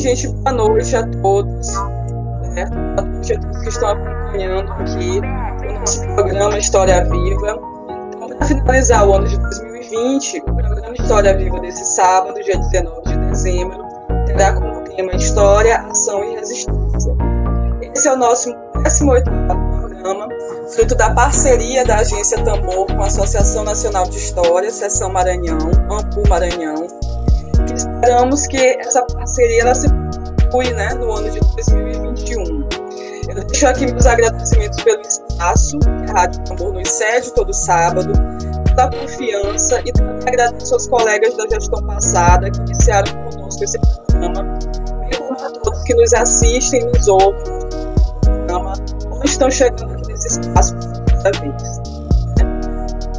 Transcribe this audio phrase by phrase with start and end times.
[0.00, 1.74] gente, boa noite a todos.
[2.54, 2.64] Né?
[2.96, 5.20] Boa noite a todos que estão acompanhando aqui
[5.68, 7.60] o nosso programa História Viva.
[8.14, 13.02] Então, para finalizar o ano de 2020, o programa História Viva desse sábado, dia 19
[13.02, 13.84] de dezembro,
[14.26, 17.14] terá como tema História, Ação e Resistência.
[17.94, 20.28] Esse é o nosso 18 programa,
[20.74, 25.58] fruto da parceria da Agência Tambor com a Associação Nacional de História, Seção Maranhão,
[25.90, 26.86] Ampu Maranhão,
[27.74, 32.68] esperamos que essa parceria ela se conclui né, no ano de 2021.
[33.28, 38.12] Eu deixo aqui meus agradecimentos pelo espaço que a Rádio Tambor nos cede todo sábado,
[38.74, 44.58] pela confiança e também agradeço aos colegas da gestão passada que iniciaram conosco esse programa,
[45.16, 47.60] como a todos que nos assistem, nos ouvem
[48.50, 48.72] programa,
[49.10, 50.74] ou estão chegando aqui nesse espaço
[51.22, 51.80] pela vez.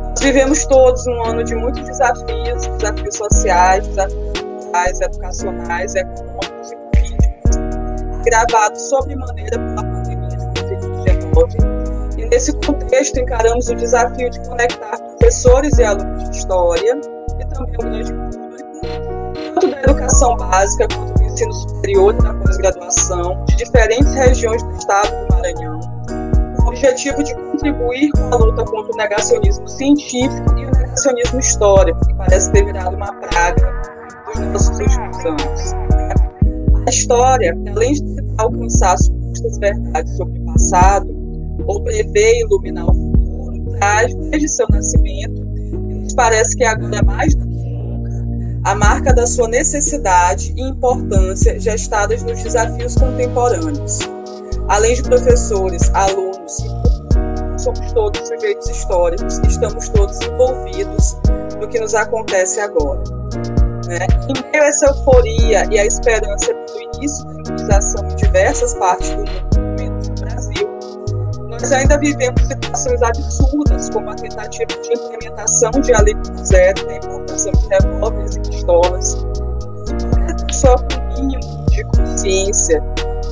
[0.09, 4.30] Nós vivemos todos um ano de muitos desafios, desafios sociais, desafios
[4.71, 12.17] sociais, educacionais, econômicos e políticos, gravados sobremaneira pela pandemia de Covid-19.
[12.17, 17.01] E nesse contexto encaramos o desafio de conectar professores e alunos de história
[17.39, 18.69] e também o grande público,
[19.55, 24.71] tanto da educação básica quanto do ensino superior e da pós-graduação, de diferentes regiões do
[24.71, 25.79] estado do Maranhão,
[26.57, 31.39] com o objetivo de contribuir com a luta contra o negacionismo científico e o negacionismo
[31.39, 34.00] histórico, que parece ter virado uma praga
[34.37, 35.73] últimos anos.
[36.85, 41.21] A história, além de alcançar supostas verdades sobre o passado,
[41.67, 45.45] ou prever e iluminar o futuro, traz, desde seu nascimento,
[46.01, 48.25] nos parece que agora mais do que nunca,
[48.63, 53.99] a marca da sua necessidade e importância gestadas nos desafios contemporâneos.
[54.67, 61.17] Além de professores, alunos e somos todos sujeitos históricos, estamos todos envolvidos
[61.59, 63.03] no que nos acontece agora.
[63.91, 64.07] Né?
[64.29, 69.09] Em meio a essa euforia e a esperança pelo início da imunização em diversas partes
[69.09, 70.69] do mundo, no Brasil,
[71.49, 77.51] nós ainda vivemos situações absurdas, como a tentativa de implementação de alíquota zero na importação
[77.51, 79.15] de revólveres e pistolas.
[80.13, 82.81] Qualquer pessoa com mínimo de consciência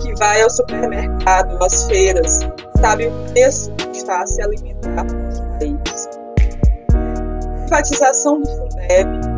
[0.03, 2.39] que vai ao supermercado, às feiras,
[2.81, 6.09] sabe o preço que está a se alimentar no nosso país.
[7.61, 9.28] Privatização do Fundeb,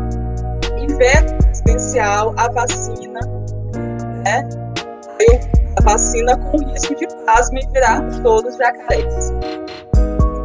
[0.96, 3.20] veto presidencial a vacina,
[4.24, 4.48] né?
[5.78, 9.32] A vacina com risco de plasma e virarmos todos jacarés.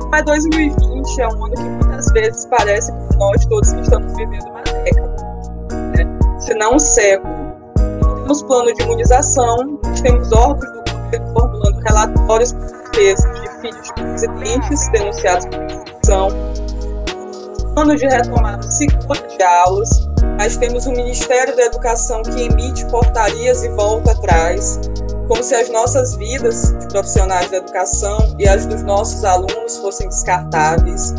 [0.09, 4.47] Mas 2020 é um ano que muitas vezes parece para nós todos que estamos vivendo
[4.49, 5.15] uma década,
[5.95, 6.39] né?
[6.39, 7.35] se não um século.
[8.01, 13.83] Não temos plano de imunização, temos órgãos do governo formulando relatórios por defesa de filhos
[13.83, 16.29] de presidentes denunciados por corrupção,
[17.73, 20.06] plano de retomada segura de aulas,
[20.37, 24.79] mas temos o Ministério da Educação que emite portarias e volta atrás,
[25.27, 30.07] como se as nossas vidas de profissionais da educação e as dos nossos alunos fossem
[30.07, 31.13] descartáveis,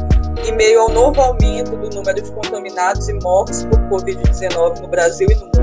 [0.47, 5.27] em meio ao novo aumento do número de contaminados e mortos por Covid-19 no Brasil
[5.29, 5.59] e no mundo.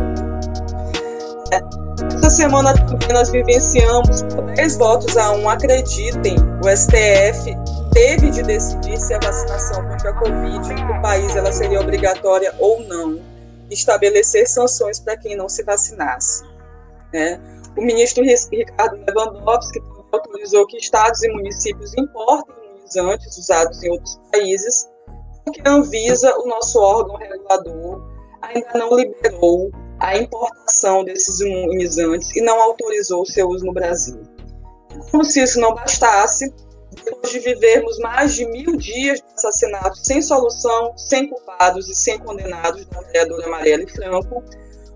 [2.17, 7.55] Essa semana também nós vivenciamos, por 10 votos a 1, acreditem, o STF
[7.94, 12.83] teve de decidir se a vacinação contra a Covid no país ela seria obrigatória ou
[12.83, 13.34] não
[13.69, 16.43] estabelecer sanções para quem não se vacinasse.
[17.13, 17.39] Né?
[17.77, 19.81] O ministro Ricardo Lewandowski
[20.11, 24.89] autorizou que estados e municípios importem imunizantes usados em outros países,
[25.43, 28.01] porque a Anvisa, o nosso órgão regulador,
[28.41, 34.21] ainda não liberou a importação desses imunizantes e não autorizou seu uso no Brasil.
[35.11, 36.53] Como se isso não bastasse,
[36.95, 42.19] depois de vivermos mais de mil dias de assassinato sem solução, sem culpados e sem
[42.19, 44.44] condenados da vereadora Marielle Franco,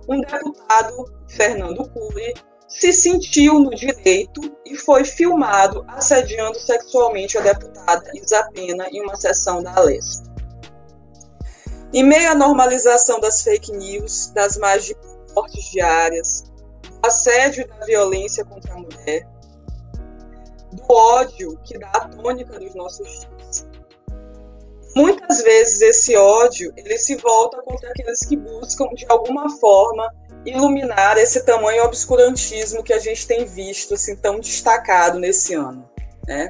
[0.08, 2.34] um deputado, Fernando Cury,
[2.68, 9.16] se sentiu no direito e foi filmado assediando sexualmente a deputada Isa Pena em uma
[9.16, 10.30] sessão da Alesp.
[11.92, 14.96] Em meio à normalização das fake news, das mais de
[15.36, 16.44] mortes diárias,
[17.02, 19.28] assédio da violência contra a mulher,
[20.90, 23.68] ódio que dá a tônica dos nossos dias.
[24.96, 30.12] Muitas vezes esse ódio ele se volta contra aqueles que buscam de alguma forma
[30.46, 35.88] iluminar esse tamanho obscurantismo que a gente tem visto assim tão destacado nesse ano,
[36.28, 36.50] né?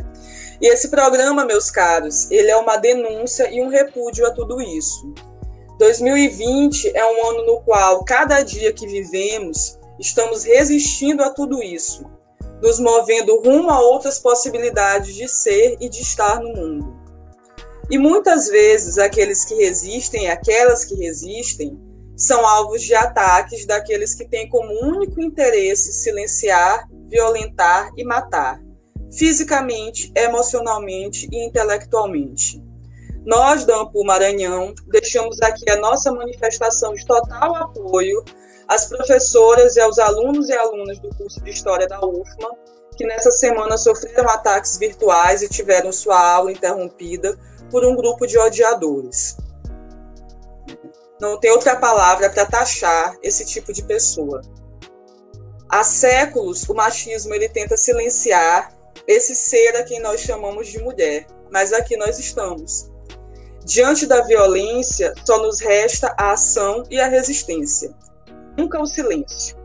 [0.62, 5.14] E esse programa, meus caros, ele é uma denúncia e um repúdio a tudo isso.
[5.78, 12.04] 2020 é um ano no qual cada dia que vivemos estamos resistindo a tudo isso,
[12.62, 17.00] nos movendo rumo a outras possibilidades de ser e de estar no mundo.
[17.90, 21.80] E muitas vezes aqueles que resistem, aquelas que resistem,
[22.16, 28.62] são alvos de ataques daqueles que têm como único interesse silenciar, violentar e matar,
[29.12, 32.62] fisicamente, emocionalmente e intelectualmente.
[33.26, 38.24] Nós, da Ampul Maranhão, deixamos aqui a nossa manifestação de total apoio
[38.70, 42.56] às professoras e aos alunos e alunas do curso de História da UFMA,
[42.96, 47.36] que nessa semana sofreram ataques virtuais e tiveram sua aula interrompida
[47.72, 49.38] por um grupo de odiadores.
[51.20, 54.42] Não tem outra palavra para taxar esse tipo de pessoa.
[55.68, 58.74] Há séculos, o machismo ele tenta silenciar
[59.08, 62.90] esse ser a quem nós chamamos de mulher, mas aqui nós estamos.
[63.66, 67.94] Diante da violência, só nos resta a ação e a resistência.
[68.60, 69.56] Nunca o silêncio.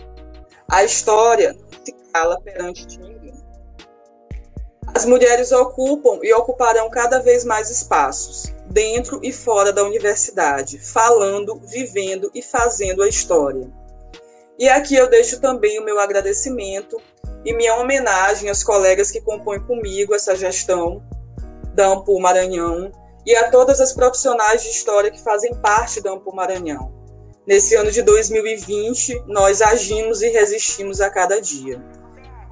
[0.71, 3.35] A história se cala perante ninguém.
[4.95, 11.61] As mulheres ocupam e ocuparão cada vez mais espaços, dentro e fora da universidade, falando,
[11.65, 13.69] vivendo e fazendo a história.
[14.57, 16.97] E aqui eu deixo também o meu agradecimento
[17.45, 21.03] e minha homenagem aos colegas que compõem comigo essa gestão
[21.75, 22.93] da Ampul Maranhão
[23.27, 26.94] e a todas as profissionais de história que fazem parte da Ampul Maranhão.
[27.47, 31.79] Nesse ano de 2020, nós agimos e resistimos a cada dia.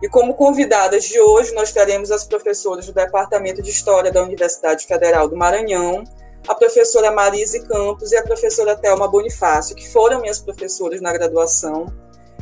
[0.02, 4.86] E como convidadas de hoje, nós teremos as professoras do Departamento de História da Universidade
[4.86, 6.04] Federal do Maranhão,
[6.46, 11.86] a professora Marise Campos e a professora Thelma Bonifácio, que foram minhas professoras na graduação.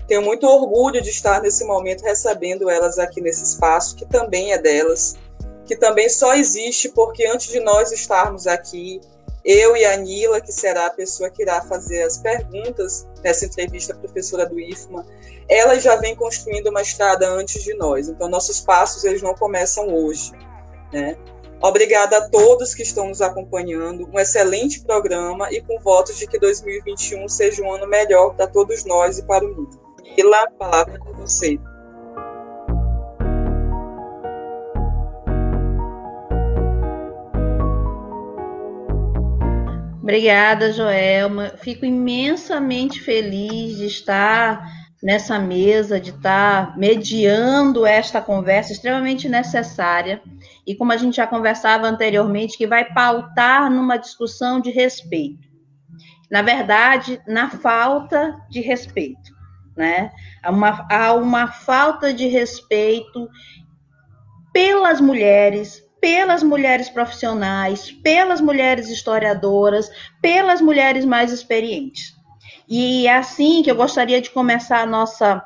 [0.08, 4.58] Tenho muito orgulho de estar nesse momento recebendo elas aqui nesse espaço, que também é
[4.58, 5.14] delas,
[5.67, 9.00] que também só existe porque antes de nós estarmos aqui,
[9.44, 13.92] eu e a Nila, que será a pessoa que irá fazer as perguntas nessa entrevista,
[13.92, 15.06] a professora do IFMA,
[15.48, 18.08] ela já vem construindo uma estrada antes de nós.
[18.08, 20.32] Então, nossos passos eles não começam hoje.
[20.92, 21.16] Né?
[21.62, 24.08] Obrigada a todos que estão nos acompanhando.
[24.12, 28.84] Um excelente programa e com votos de que 2021 seja um ano melhor para todos
[28.84, 29.81] nós e para o mundo.
[30.16, 31.58] Mila, a palavra com você.
[40.10, 41.52] Obrigada, Joelma.
[41.58, 44.68] Fico imensamente feliz de estar
[45.00, 50.20] nessa mesa, de estar mediando esta conversa extremamente necessária
[50.66, 55.48] e como a gente já conversava anteriormente, que vai pautar numa discussão de respeito.
[56.28, 59.32] Na verdade, na falta de respeito,
[59.76, 60.10] né?
[60.42, 63.28] Há uma, há uma falta de respeito
[64.52, 72.14] pelas mulheres, pelas mulheres profissionais, pelas mulheres historiadoras, pelas mulheres mais experientes.
[72.69, 75.44] E é assim que eu gostaria de começar a nossa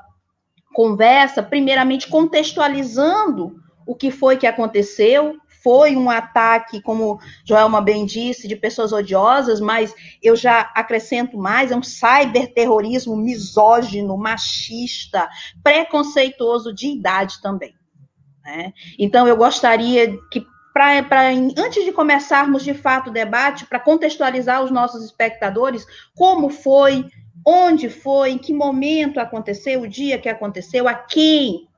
[0.74, 3.56] conversa, primeiramente contextualizando
[3.86, 5.36] o que foi que aconteceu.
[5.62, 11.70] Foi um ataque, como Joelma bem disse, de pessoas odiosas, mas eu já acrescento mais:
[11.70, 15.26] é um cyberterrorismo misógino, machista,
[15.62, 17.74] preconceituoso de idade também.
[18.44, 18.72] Né?
[18.98, 24.60] Então, eu gostaria que Pra, pra, antes de começarmos de fato o debate, para contextualizar
[24.60, 25.86] os nossos espectadores,
[26.16, 27.08] como foi,
[27.46, 31.68] onde foi, em que momento aconteceu, o dia que aconteceu, a quem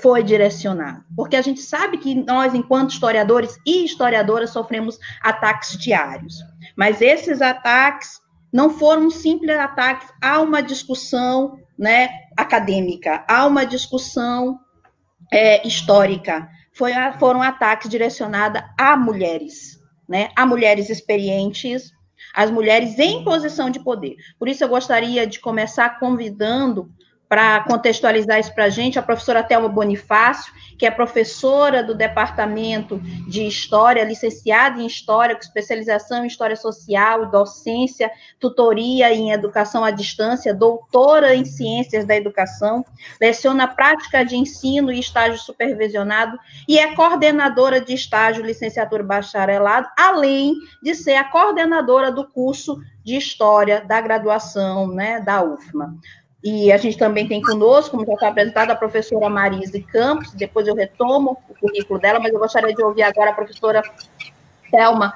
[0.00, 1.02] foi direcionado.
[1.16, 6.36] Porque a gente sabe que nós, enquanto historiadores e historiadoras, sofremos ataques diários.
[6.76, 8.20] Mas esses ataques
[8.52, 14.60] não foram simples ataques, há uma discussão né, acadêmica, há uma discussão
[15.32, 20.30] é, histórica, foi, foram ataques direcionados a mulheres, né?
[20.36, 21.92] A mulheres experientes,
[22.34, 24.16] as mulheres em posição de poder.
[24.38, 26.90] Por isso, eu gostaria de começar convidando
[27.28, 32.98] para contextualizar isso para a gente, a professora Thelma Bonifácio, que é professora do Departamento
[33.28, 39.90] de História, licenciada em História, com especialização em História Social, docência, tutoria em Educação à
[39.90, 42.84] Distância, doutora em Ciências da Educação,
[43.20, 46.38] leciona prática de ensino e estágio supervisionado
[46.68, 53.16] e é coordenadora de estágio licenciatura bacharelado, além de ser a coordenadora do curso de
[53.16, 55.94] História da graduação né, da UFMA.
[56.44, 60.68] E a gente também tem conosco, como já está apresentado, a professora Marise Campos, depois
[60.68, 63.82] eu retomo o currículo dela, mas eu gostaria de ouvir agora a professora
[64.70, 65.14] Thelma,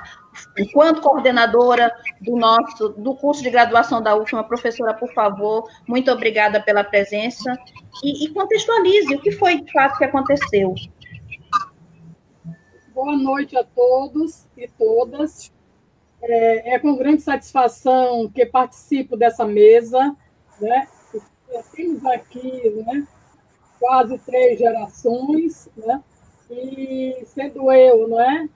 [0.59, 1.93] enquanto coordenadora
[2.23, 7.59] do nosso do curso de graduação da última professora, por favor, muito obrigada pela presença
[8.03, 10.75] e, e contextualize o que foi de fato que aconteceu.
[12.95, 15.53] Boa noite a todos e todas.
[16.23, 20.17] É, é com grande satisfação que participo dessa mesa,
[20.61, 20.89] né?
[21.73, 23.07] Temos aqui né,
[23.81, 26.03] quase três gerações, né,
[26.51, 28.49] e sendo eu não é,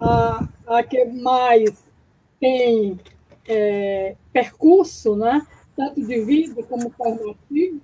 [0.00, 1.84] a, a que mais
[2.40, 2.98] tem
[3.46, 5.46] é, percurso né,
[5.76, 7.80] tanto de vida como formativo,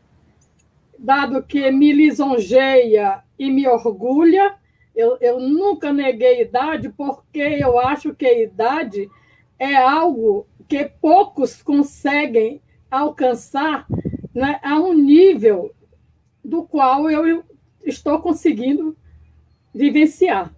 [0.98, 4.54] dado que me lisonjeia e me orgulha.
[4.94, 9.08] Eu, eu nunca neguei idade, porque eu acho que a idade
[9.58, 13.86] é algo que poucos conseguem alcançar
[14.34, 15.74] né, a um nível
[16.44, 17.44] do qual eu
[17.84, 18.96] estou conseguindo
[19.74, 20.54] vivenciar.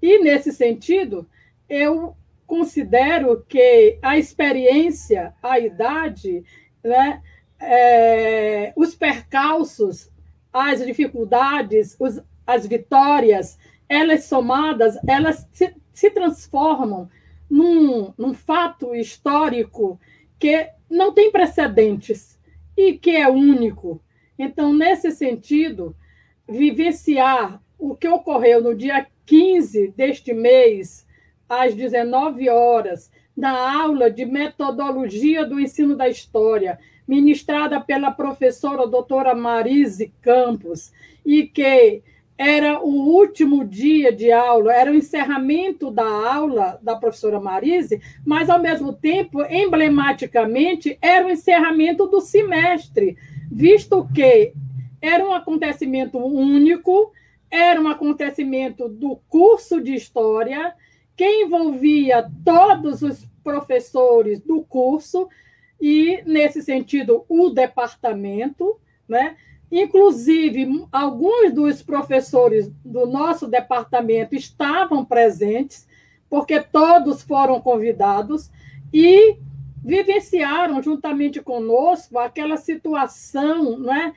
[0.00, 1.26] E, nesse sentido,
[1.68, 2.16] eu
[2.46, 6.44] considero que a experiência, a idade,
[6.82, 7.22] né,
[7.60, 10.10] é, os percalços,
[10.52, 17.08] as dificuldades, os, as vitórias, elas somadas, elas se, se transformam
[17.48, 20.00] num, num fato histórico
[20.38, 22.39] que não tem precedentes
[22.88, 24.02] e que é único.
[24.38, 25.94] Então, nesse sentido,
[26.48, 31.06] vivenciar o que ocorreu no dia 15 deste mês,
[31.48, 39.34] às 19 horas, na aula de metodologia do ensino da história, ministrada pela professora doutora
[39.34, 40.92] Marise Campos,
[41.24, 42.02] e que
[42.42, 48.48] era o último dia de aula, era o encerramento da aula da professora Marise, mas,
[48.48, 53.18] ao mesmo tempo, emblematicamente, era o encerramento do semestre,
[53.52, 54.54] visto que
[55.02, 57.12] era um acontecimento único,
[57.50, 60.72] era um acontecimento do curso de História,
[61.14, 65.28] que envolvia todos os professores do curso,
[65.78, 69.36] e, nesse sentido, o departamento, né?
[69.70, 75.86] Inclusive, alguns dos professores do nosso departamento estavam presentes,
[76.28, 78.50] porque todos foram convidados
[78.92, 79.36] e
[79.82, 84.12] vivenciaram juntamente conosco aquela situação né,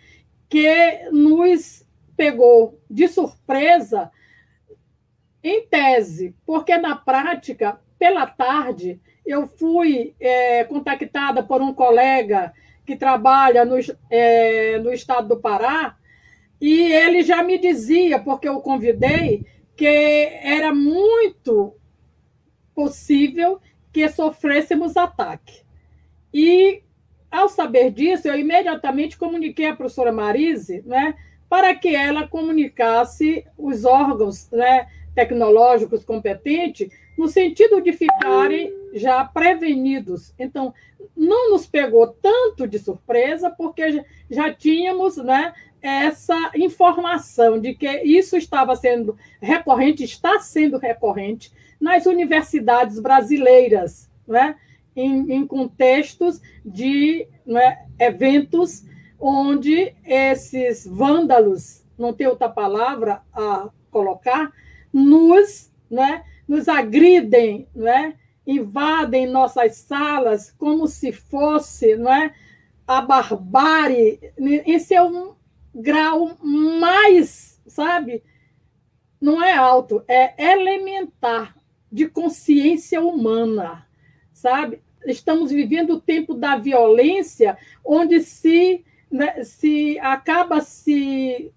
[0.49, 1.85] que nos
[2.17, 4.11] pegou de surpresa
[5.43, 12.53] em tese, porque na prática, pela tarde, eu fui é, contactada por um colega
[12.85, 13.75] que trabalha no,
[14.09, 15.95] é, no estado do Pará,
[16.59, 21.75] e ele já me dizia, porque eu convidei, que era muito
[22.73, 23.59] possível
[23.91, 25.61] que sofrêssemos ataque.
[26.33, 26.81] E,
[27.29, 31.15] ao saber disso, eu imediatamente comuniquei à professora Marise né,
[31.49, 40.33] para que ela comunicasse os órgãos né, tecnológicos competentes no sentido de ficarem já prevenidos.
[40.37, 40.73] Então,
[41.15, 48.37] não nos pegou tanto de surpresa, porque já tínhamos né, essa informação de que isso
[48.37, 54.55] estava sendo recorrente, está sendo recorrente nas universidades brasileiras, né,
[54.95, 58.85] em, em contextos de né, eventos
[59.19, 64.51] onde esses vândalos, não tem outra palavra a colocar,
[64.91, 72.33] nos, né, nos agridem, né, invadem nossas salas como se fosse não é,
[72.87, 74.19] a barbárie.
[74.65, 75.33] Esse é um
[75.73, 78.23] grau mais, sabe?
[79.19, 81.55] Não é alto, é elementar
[81.91, 83.87] de consciência humana,
[84.33, 84.81] sabe?
[85.05, 91.53] Estamos vivendo o tempo da violência, onde se, né, se acaba se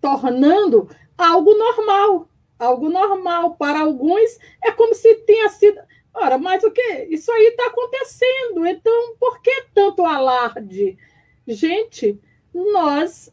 [0.00, 2.28] tornando algo normal,
[2.58, 3.56] algo normal.
[3.56, 5.80] Para alguns, é como se tenha sido.
[6.20, 7.06] Ora, mas o que?
[7.10, 8.66] Isso aí está acontecendo.
[8.66, 10.98] Então, por que tanto alarde?
[11.46, 12.20] Gente,
[12.52, 13.32] nós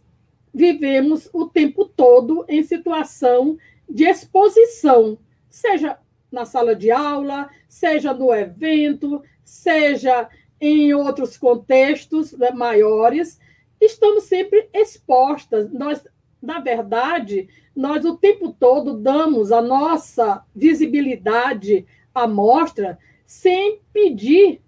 [0.53, 3.57] vivemos o tempo todo em situação
[3.89, 5.17] de exposição,
[5.49, 5.97] seja
[6.31, 10.29] na sala de aula, seja no evento, seja
[10.61, 13.39] em outros contextos né, maiores,
[13.81, 15.71] estamos sempre expostas.
[15.71, 16.05] Nós,
[16.41, 24.61] na verdade, nós o tempo todo damos a nossa visibilidade amostra sem pedir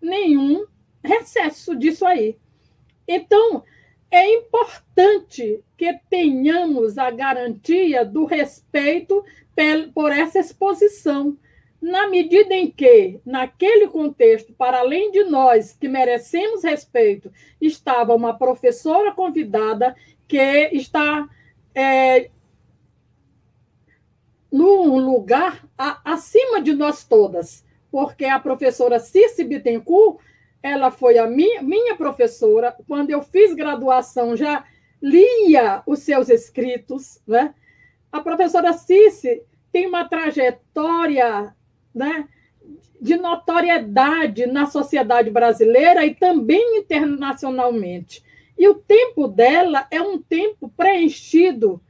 [0.00, 0.66] nenhum
[1.02, 2.36] recesso disso aí.
[3.08, 3.64] Então,
[4.10, 9.24] é importante que tenhamos a garantia do respeito
[9.94, 11.36] por essa exposição,
[11.80, 18.36] na medida em que, naquele contexto, para além de nós que merecemos respeito, estava uma
[18.36, 19.96] professora convidada
[20.28, 21.28] que está
[21.74, 22.30] é,
[24.52, 30.18] num lugar a, acima de nós todas, porque a professora Cici Bittencourt,
[30.62, 34.64] ela foi a minha, minha professora, quando eu fiz graduação, já
[35.00, 37.54] lia os seus escritos, né?
[38.12, 39.42] A professora Cici
[39.72, 41.56] tem uma trajetória,
[41.94, 42.28] né,
[43.00, 48.22] de notoriedade na sociedade brasileira e também internacionalmente.
[48.56, 51.80] E o tempo dela é um tempo preenchido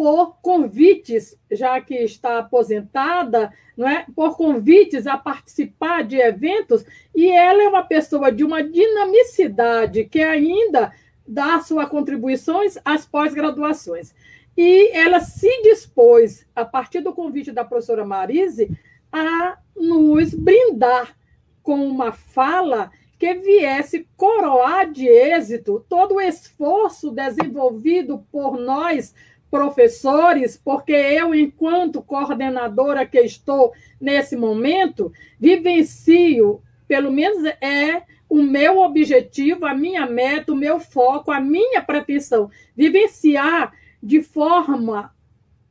[0.00, 4.06] por convites, já que está aposentada, não é?
[4.16, 10.22] por convites a participar de eventos, e ela é uma pessoa de uma dinamicidade que
[10.22, 10.90] ainda
[11.28, 14.14] dá suas contribuições às pós-graduações.
[14.56, 18.70] E ela se dispôs, a partir do convite da professora Marise,
[19.12, 21.14] a nos brindar
[21.62, 29.14] com uma fala que viesse coroar de êxito todo o esforço desenvolvido por nós,
[29.50, 38.78] professores, porque eu, enquanto coordenadora que estou nesse momento, vivencio, pelo menos é o meu
[38.78, 45.12] objetivo, a minha meta, o meu foco, a minha pretensão, vivenciar de forma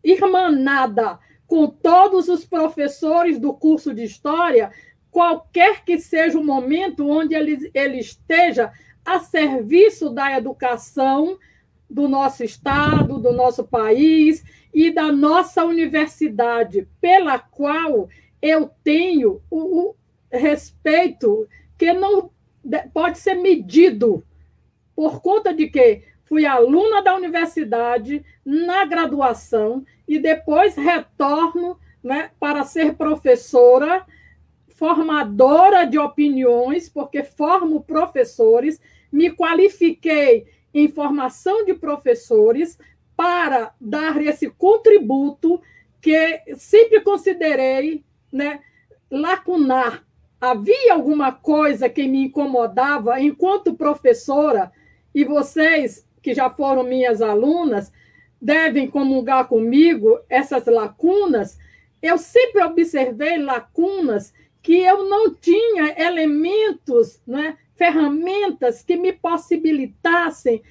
[0.04, 1.18] irmanada
[1.48, 4.72] com todos os professores do curso de História,
[5.10, 8.72] qualquer que seja o momento onde ele, ele esteja
[9.04, 11.40] a serviço da educação,
[11.90, 14.44] do nosso Estado, do nosso país
[14.74, 18.08] e da nossa universidade, pela qual
[18.42, 19.96] eu tenho o, o
[20.32, 22.30] respeito que não
[22.94, 24.24] pode ser medido.
[24.96, 32.64] Por conta de que fui aluna da universidade na graduação e depois retorno né, para
[32.64, 34.06] ser professora,
[34.68, 38.80] formadora de opiniões, porque formo professores,
[39.12, 42.78] me qualifiquei em formação de professores
[43.16, 45.62] para dar esse contributo
[46.02, 48.62] que sempre considerei né,
[49.12, 50.06] lacunar.
[50.40, 54.72] Havia alguma coisa que me incomodava enquanto professora,
[55.14, 57.92] e vocês que já foram minhas alunas
[58.42, 61.58] devem comungar comigo essas lacunas.
[62.02, 70.62] Eu sempre observei lacunas que eu não tinha elementos né, ferramentas que me possibilitassem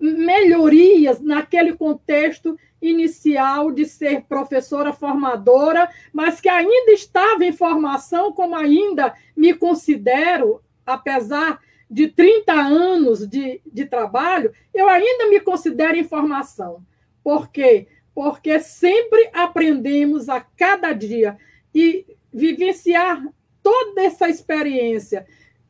[0.00, 8.56] melhorias naquele contexto inicial de ser professora formadora, mas que ainda estava em formação, como
[8.56, 16.04] ainda me considero, apesar de 30 anos de, de trabalho, eu ainda me considero em
[16.04, 16.82] formação.
[17.22, 17.86] Por quê?
[18.14, 21.36] Porque sempre aprendemos a cada dia
[21.74, 23.22] e vivenciar
[23.62, 25.26] toda essa experiência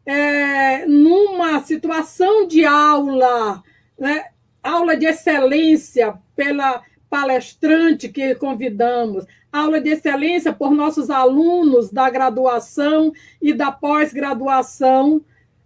[0.06, 3.62] é, numa situação de aula,
[3.98, 4.26] né,
[4.62, 13.12] aula de excelência pela palestrante que convidamos, aula de excelência por nossos alunos da graduação
[13.42, 15.20] e da pós-graduação,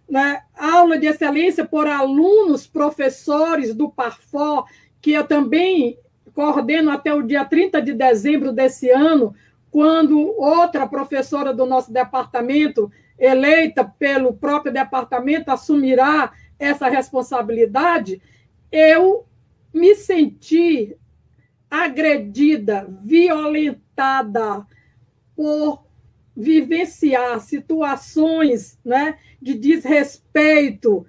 [0.08, 4.64] né, aula de excelência por alunos, professores do Parfó,
[5.02, 5.98] que eu também
[6.34, 9.34] coordeno até o dia 30 de dezembro desse ano,
[9.70, 18.20] quando outra professora do nosso departamento eleita pelo próprio departamento, assumirá essa responsabilidade,
[18.72, 19.26] eu
[19.72, 20.96] me senti
[21.70, 24.66] agredida, violentada
[25.36, 25.84] por
[26.36, 31.06] vivenciar situações né, de desrespeito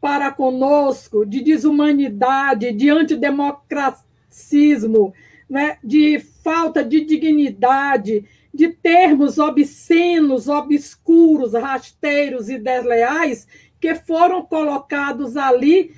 [0.00, 5.12] para conosco, de desumanidade, de antidemocracismo,
[5.48, 13.46] né, de falta de dignidade, de termos obscenos, obscuros, rasteiros e desleais
[13.80, 15.94] que foram colocados ali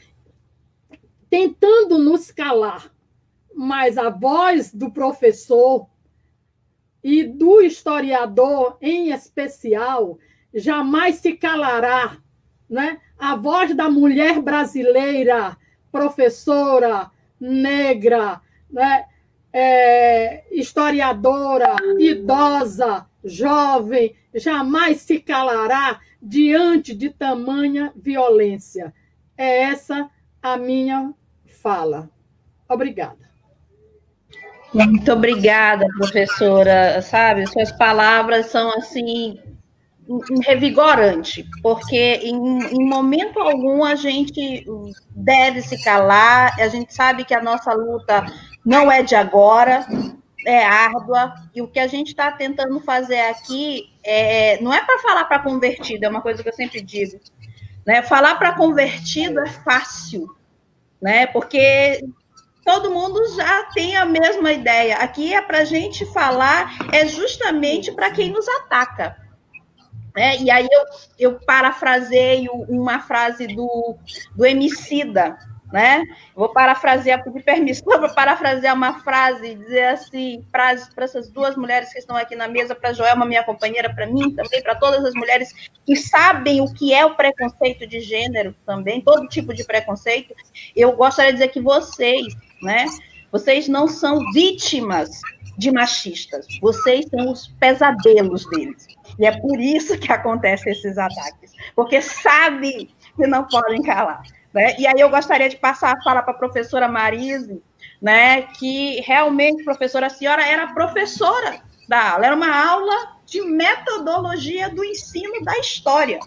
[1.29, 2.93] tentando nos calar.
[3.55, 5.89] Mas a voz do professor
[7.03, 10.19] e do historiador em especial
[10.53, 12.19] jamais se calará,
[12.69, 13.01] né?
[13.19, 15.57] A voz da mulher brasileira,
[15.91, 19.07] professora negra, né?
[19.53, 28.95] É, historiadora, idosa, jovem, jamais se calará diante de tamanha violência.
[29.37, 30.09] É essa
[30.43, 31.13] a minha
[31.47, 32.09] fala.
[32.69, 33.31] Obrigada.
[34.73, 37.03] Muito obrigada, professora.
[37.03, 39.39] Sabe, suas palavras são assim
[40.45, 44.65] revigorante, porque em, em, momento algum a gente
[45.11, 48.25] deve se calar, a gente sabe que a nossa luta
[48.65, 49.87] não é de agora,
[50.47, 54.99] é árdua, e o que a gente está tentando fazer aqui é, não é para
[55.01, 57.19] falar para convertido, é uma coisa que eu sempre digo.
[57.87, 58.03] Né?
[58.03, 60.35] Falar para convertido é fácil,
[61.01, 61.27] né?
[61.27, 62.05] porque
[62.65, 64.97] todo mundo já tem a mesma ideia.
[64.97, 69.17] Aqui é para a gente falar, é justamente para quem nos ataca.
[70.15, 70.39] Né?
[70.39, 70.85] E aí eu,
[71.19, 73.97] eu parafraseio uma frase do,
[74.35, 75.37] do Emicida,
[75.73, 76.05] né?
[76.35, 81.99] Vou parafrasear, pedir permissão para parafrasear uma frase, dizer assim, para essas duas mulheres que
[81.99, 85.53] estão aqui na mesa, para Joelma, minha companheira, para mim também, para todas as mulheres
[85.87, 90.35] que sabem o que é o preconceito de gênero também, todo tipo de preconceito,
[90.75, 92.87] eu gostaria de dizer que vocês, né,
[93.33, 95.21] Vocês não são vítimas
[95.57, 96.47] de machistas.
[96.61, 98.89] Vocês são os pesadelos deles.
[99.19, 101.53] E é por isso que acontecem esses ataques.
[101.77, 104.23] Porque sabe que não podem calar.
[104.53, 104.77] Né?
[104.79, 107.63] E aí eu gostaria de passar a fala para a professora Marise,
[108.01, 114.69] né, que realmente, professora, a senhora era professora da aula, era uma aula de metodologia
[114.71, 116.19] do ensino da história.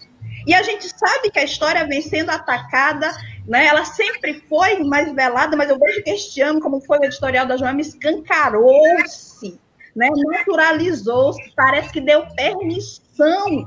[0.45, 3.09] E a gente sabe que a história vem sendo atacada,
[3.47, 3.65] né?
[3.65, 7.45] ela sempre foi mais velada, mas eu vejo que este ano, como foi o editorial
[7.45, 9.59] da Joana, escancarou-se,
[9.95, 10.09] né?
[10.31, 13.65] naturalizou-se, parece que deu permissão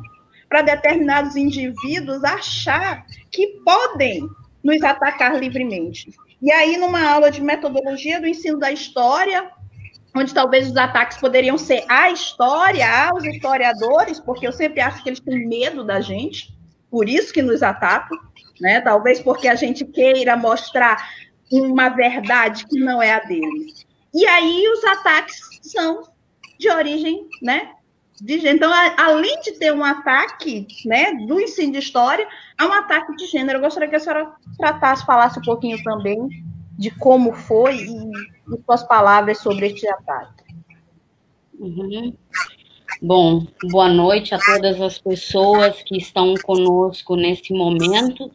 [0.49, 4.29] para determinados indivíduos achar que podem
[4.67, 6.11] nos atacar livremente.
[6.43, 9.49] E aí, numa aula de metodologia do ensino da história,
[10.15, 15.09] onde talvez os ataques poderiam ser à história, aos historiadores, porque eu sempre acho que
[15.09, 16.53] eles têm medo da gente,
[16.91, 18.19] por isso que nos atacam,
[18.61, 18.81] né?
[18.81, 20.97] Talvez porque a gente queira mostrar
[21.51, 23.87] uma verdade que não é a deles.
[24.13, 26.03] E aí os ataques são
[26.59, 27.71] de origem, né?
[28.23, 32.27] Então, além de ter um ataque, né, do ensino de história,
[32.57, 33.59] há um ataque de gênero.
[33.59, 36.29] Eu gostaria que a senhora tratasse, falasse um pouquinho também
[36.79, 38.11] de como foi e,
[38.55, 40.45] e suas palavras sobre este ataque.
[41.59, 42.15] Uhum.
[43.03, 48.31] Bom, boa noite a todas as pessoas que estão conosco nesse momento.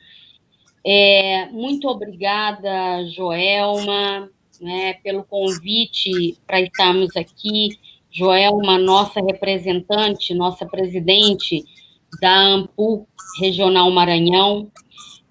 [0.85, 7.79] É, muito obrigada, Joelma, né, pelo convite para estarmos aqui.
[8.11, 11.63] Joelma, nossa representante, nossa presidente
[12.21, 13.07] da AMPU
[13.39, 14.71] Regional Maranhão.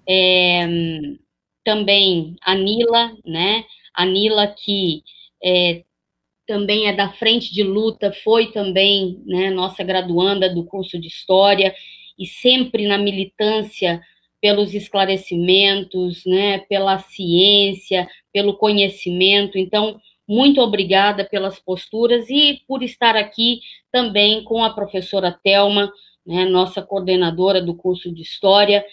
[0.07, 0.67] É,
[1.63, 3.63] também a Nila, né?
[3.93, 5.03] A Nila que
[5.43, 5.83] é,
[6.47, 11.73] também é da frente de luta, foi também né, nossa graduanda do curso de História,
[12.17, 14.01] e sempre na militância
[14.41, 19.57] pelos esclarecimentos, né, pela ciência, pelo conhecimento.
[19.57, 19.99] Então,
[20.31, 23.59] muito obrigada pelas posturas e por estar aqui
[23.91, 25.91] também com a professora Telma,
[26.25, 28.85] né, nossa coordenadora do curso de História,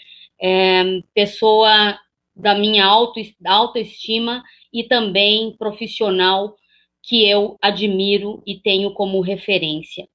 [0.42, 1.96] é, pessoa
[2.34, 6.56] da minha auto, autoestima e também profissional
[7.04, 10.08] que eu admiro e tenho como referência.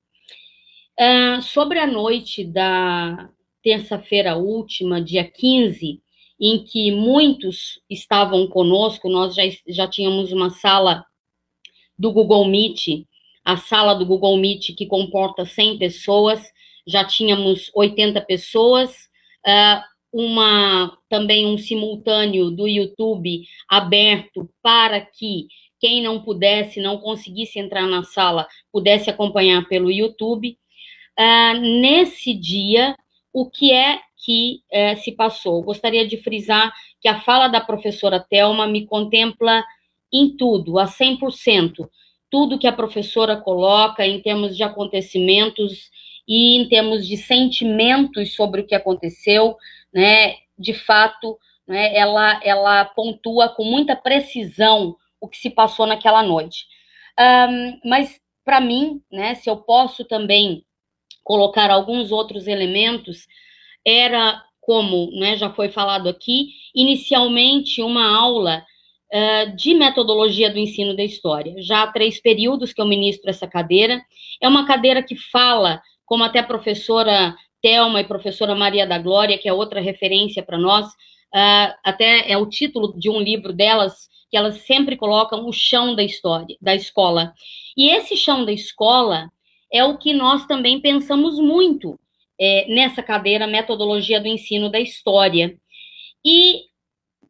[1.00, 3.30] Uh, sobre a noite da
[3.64, 6.02] terça-feira última, dia 15,
[6.38, 11.06] em que muitos estavam conosco, nós já, já tínhamos uma sala
[11.98, 13.06] do Google Meet,
[13.46, 16.42] a sala do Google Meet que comporta 100 pessoas,
[16.88, 19.10] já tínhamos 80 pessoas,
[20.12, 25.48] uma também um simultâneo do YouTube aberto para que
[25.80, 30.58] quem não pudesse, não conseguisse entrar na sala, pudesse acompanhar pelo YouTube.
[31.60, 32.96] Nesse dia,
[33.34, 34.62] o que é que
[35.02, 35.58] se passou?
[35.58, 39.64] Eu gostaria de frisar que a fala da professora Telma me contempla
[40.14, 41.90] em tudo, a 100%.
[42.30, 45.90] Tudo que a professora coloca em termos de acontecimentos
[46.28, 49.58] e em termos de sentimentos sobre o que aconteceu,
[49.94, 50.36] né?
[50.58, 56.66] De fato, né, ela, ela pontua com muita precisão o que se passou naquela noite.
[57.20, 60.66] Um, mas, para mim, né, se eu posso também
[61.24, 63.28] colocar alguns outros elementos,
[63.86, 68.66] era como né, já foi falado aqui, inicialmente uma aula
[69.56, 71.54] de metodologia do ensino da história.
[71.60, 74.02] Já há três períodos que eu ministro essa cadeira.
[74.42, 79.38] É uma cadeira que fala, como até a professora Thelma e professora Maria da Glória,
[79.38, 84.10] que é outra referência para nós, uh, até é o título de um livro delas,
[84.30, 87.34] que elas sempre colocam o chão da história, da escola.
[87.78, 89.30] E esse chão da escola
[89.72, 92.00] é o que nós também pensamos muito
[92.40, 95.56] é, nessa cadeira Metodologia do Ensino da História.
[96.26, 96.64] E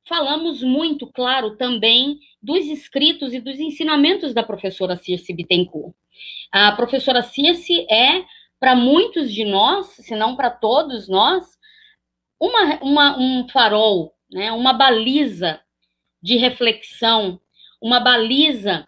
[0.06, 5.94] falamos muito, claro, também dos escritos e dos ensinamentos da professora Circe Bittencourt.
[6.52, 8.26] A professora Circe é,
[8.60, 11.58] para muitos de nós, se não para todos nós,
[12.40, 15.62] uma, uma, um farol, né, uma baliza
[16.22, 17.40] de reflexão,
[17.82, 18.88] uma baliza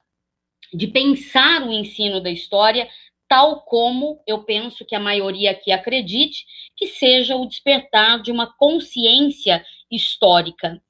[0.74, 2.88] de pensar o ensino da história,
[3.28, 8.48] tal como eu penso que a maioria aqui acredite, que seja o despertar de uma
[8.58, 10.82] consciência histórica.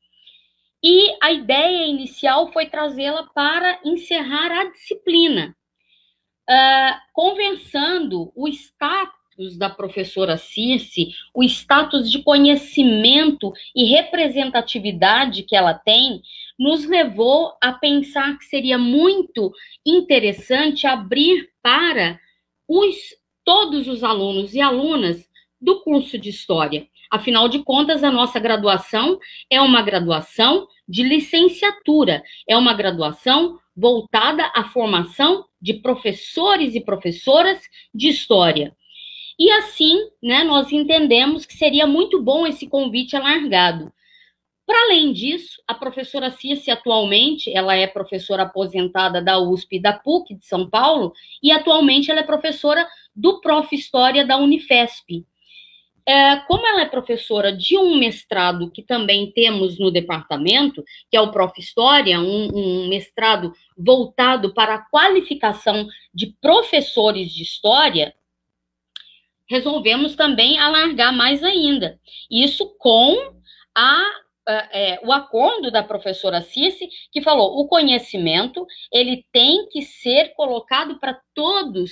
[0.88, 5.58] E a ideia inicial foi trazê-la para encerrar a disciplina,
[6.48, 15.74] uh, conversando o status da professora Circe, o status de conhecimento e representatividade que ela
[15.74, 16.21] tem,
[16.60, 19.52] nos levou a pensar que seria muito
[19.84, 22.19] interessante abrir para
[22.67, 22.95] os
[23.43, 25.28] todos os alunos e alunas
[25.60, 26.88] do curso de história.
[27.11, 34.51] Afinal de contas, a nossa graduação é uma graduação de licenciatura, é uma graduação voltada
[34.55, 37.59] à formação de professores e professoras
[37.93, 38.75] de história.
[39.37, 43.91] E assim, né, nós entendemos que seria muito bom esse convite alargado.
[44.65, 49.93] Para além disso, a professora Cici atualmente, ela é professora aposentada da USP e da
[49.93, 51.13] PUC de São Paulo,
[51.43, 53.75] e atualmente ela é professora do Prof.
[53.75, 55.23] História da Unifesp.
[56.07, 61.21] É, como ela é professora de um mestrado que também temos no departamento, que é
[61.21, 61.59] o Prof.
[61.59, 68.13] História, um, um mestrado voltado para a qualificação de professores de história,
[69.49, 71.99] resolvemos também alargar mais ainda.
[72.29, 73.33] Isso com
[73.75, 74.05] a,
[74.47, 80.99] é, o acordo da professora Cici, que falou: o conhecimento ele tem que ser colocado
[80.99, 81.91] para todos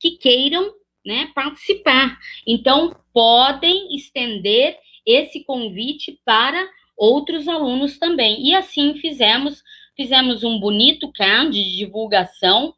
[0.00, 2.18] que queiram né, participar.
[2.46, 8.46] Então, podem estender esse convite para outros alunos também.
[8.46, 9.62] E assim fizemos,
[9.96, 12.74] fizemos um bonito card de divulgação.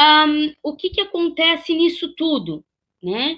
[0.00, 2.64] Um, o que, que acontece nisso tudo?
[3.02, 3.36] Né?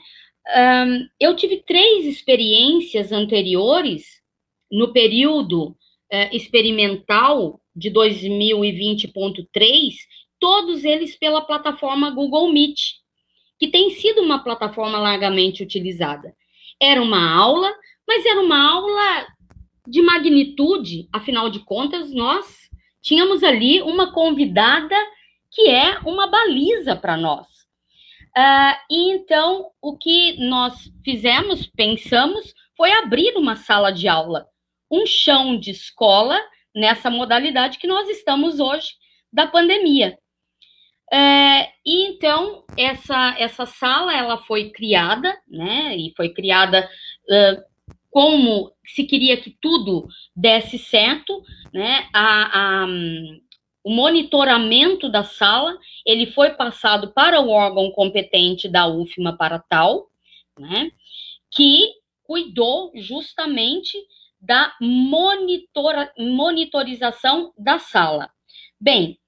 [0.56, 4.20] Um, eu tive três experiências anteriores
[4.70, 5.76] no período uh,
[6.32, 9.94] experimental de 2020.3,
[10.38, 12.99] todos eles pela plataforma Google Meet
[13.60, 16.34] que tem sido uma plataforma largamente utilizada.
[16.80, 17.70] Era uma aula,
[18.08, 19.26] mas era uma aula
[19.86, 22.70] de magnitude, afinal de contas, nós
[23.02, 24.96] tínhamos ali uma convidada
[25.50, 27.46] que é uma baliza para nós.
[28.36, 34.46] Uh, e então, o que nós fizemos, pensamos, foi abrir uma sala de aula,
[34.90, 36.40] um chão de escola
[36.74, 38.88] nessa modalidade que nós estamos hoje
[39.30, 40.16] da pandemia.
[41.12, 45.96] É, e então essa essa sala ela foi criada, né?
[45.96, 46.88] E foi criada
[47.28, 47.62] uh,
[48.10, 51.42] como se queria que tudo desse certo,
[51.72, 52.08] né?
[52.14, 52.86] A, a,
[53.82, 60.08] o monitoramento da sala ele foi passado para o órgão competente da UFMA para tal,
[60.58, 60.90] né?
[61.50, 61.88] Que
[62.22, 63.98] cuidou justamente
[64.40, 68.30] da monitora, monitorização da sala.
[68.80, 69.18] Bem,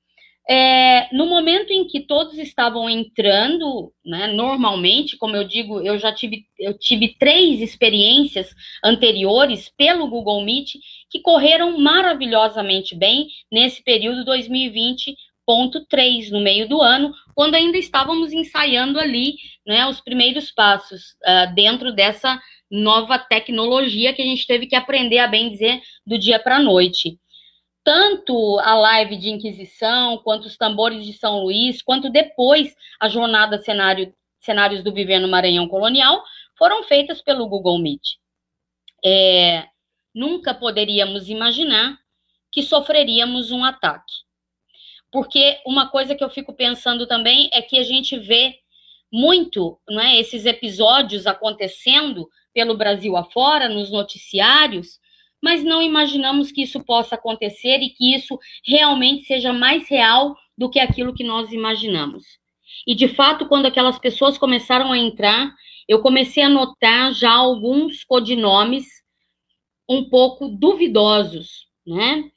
[0.49, 6.13] é, no momento em que todos estavam entrando, né, normalmente, como eu digo, eu já
[6.13, 8.53] tive, eu tive três experiências
[8.85, 10.73] anteriores pelo Google Meet
[11.09, 18.99] que correram maravilhosamente bem nesse período 2020.3, no meio do ano, quando ainda estávamos ensaiando
[18.99, 24.75] ali né, os primeiros passos uh, dentro dessa nova tecnologia que a gente teve que
[24.75, 27.17] aprender a bem dizer do dia para a noite
[27.85, 33.59] tanto a live de Inquisição, quanto os tambores de São Luís, quanto depois a jornada
[33.59, 36.23] cenário, Cenários do Viver no Maranhão Colonial,
[36.57, 38.17] foram feitas pelo Google Meet.
[39.05, 39.67] É,
[40.15, 41.99] nunca poderíamos imaginar
[42.51, 44.13] que sofreríamos um ataque.
[45.11, 48.59] Porque uma coisa que eu fico pensando também é que a gente vê
[49.13, 55.01] muito é, esses episódios acontecendo pelo Brasil afora, nos noticiários,
[55.43, 60.71] mas não imaginamos que isso possa acontecer e que isso realmente seja mais real do
[60.71, 62.23] que aquilo que nós imaginamos.
[62.87, 65.53] E de fato, quando aquelas pessoas começaram a entrar,
[65.89, 68.87] eu comecei a notar já alguns codinomes
[69.89, 72.31] um pouco duvidosos, né?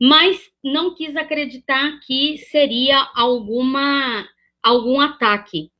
[0.00, 4.28] Mas não quis acreditar que seria alguma
[4.62, 5.70] algum ataque.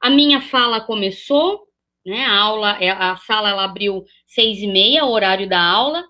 [0.00, 1.66] A minha fala começou
[2.06, 2.24] né?
[2.24, 6.04] A aula, é, a sala ela abriu seis e meia, o horário da aula.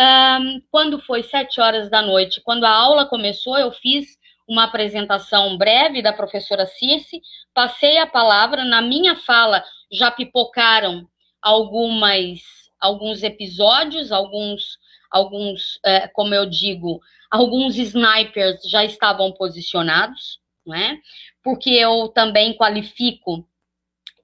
[0.00, 4.06] Um, quando foi sete horas da noite, quando a aula começou, eu fiz
[4.48, 7.20] uma apresentação breve da professora Circe,
[7.54, 11.06] passei a palavra, na minha fala já pipocaram
[11.40, 12.40] algumas
[12.80, 14.78] alguns episódios, alguns
[15.10, 20.98] alguns, é, como eu digo, alguns snipers já estavam posicionados, né?
[21.42, 23.46] Porque eu também qualifico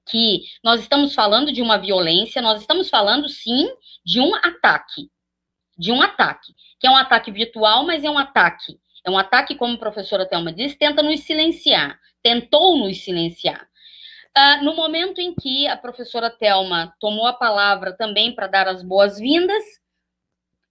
[0.07, 3.69] que nós estamos falando de uma violência, nós estamos falando sim
[4.05, 5.09] de um ataque.
[5.77, 8.79] De um ataque, que é um ataque virtual, mas é um ataque.
[9.05, 13.67] É um ataque, como a professora Thelma disse, tenta nos silenciar, tentou nos silenciar.
[14.37, 18.83] Uh, no momento em que a professora Thelma tomou a palavra também para dar as
[18.83, 19.63] boas-vindas,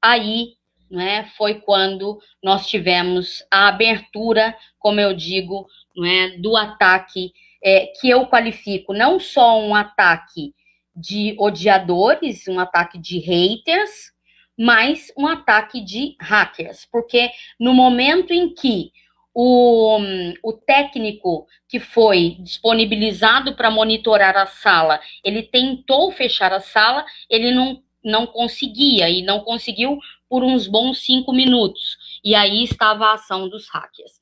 [0.00, 0.54] aí
[0.90, 8.08] né, foi quando nós tivemos a abertura, como eu digo, né, do ataque é, que
[8.08, 10.54] eu qualifico não só um ataque
[10.94, 14.12] de odiadores, um ataque de haters,
[14.58, 18.92] mas um ataque de hackers, porque no momento em que
[19.34, 19.98] o,
[20.42, 27.52] o técnico que foi disponibilizado para monitorar a sala, ele tentou fechar a sala, ele
[27.52, 31.96] não, não conseguia, e não conseguiu por uns bons cinco minutos.
[32.22, 34.12] E aí estava a ação dos hackers.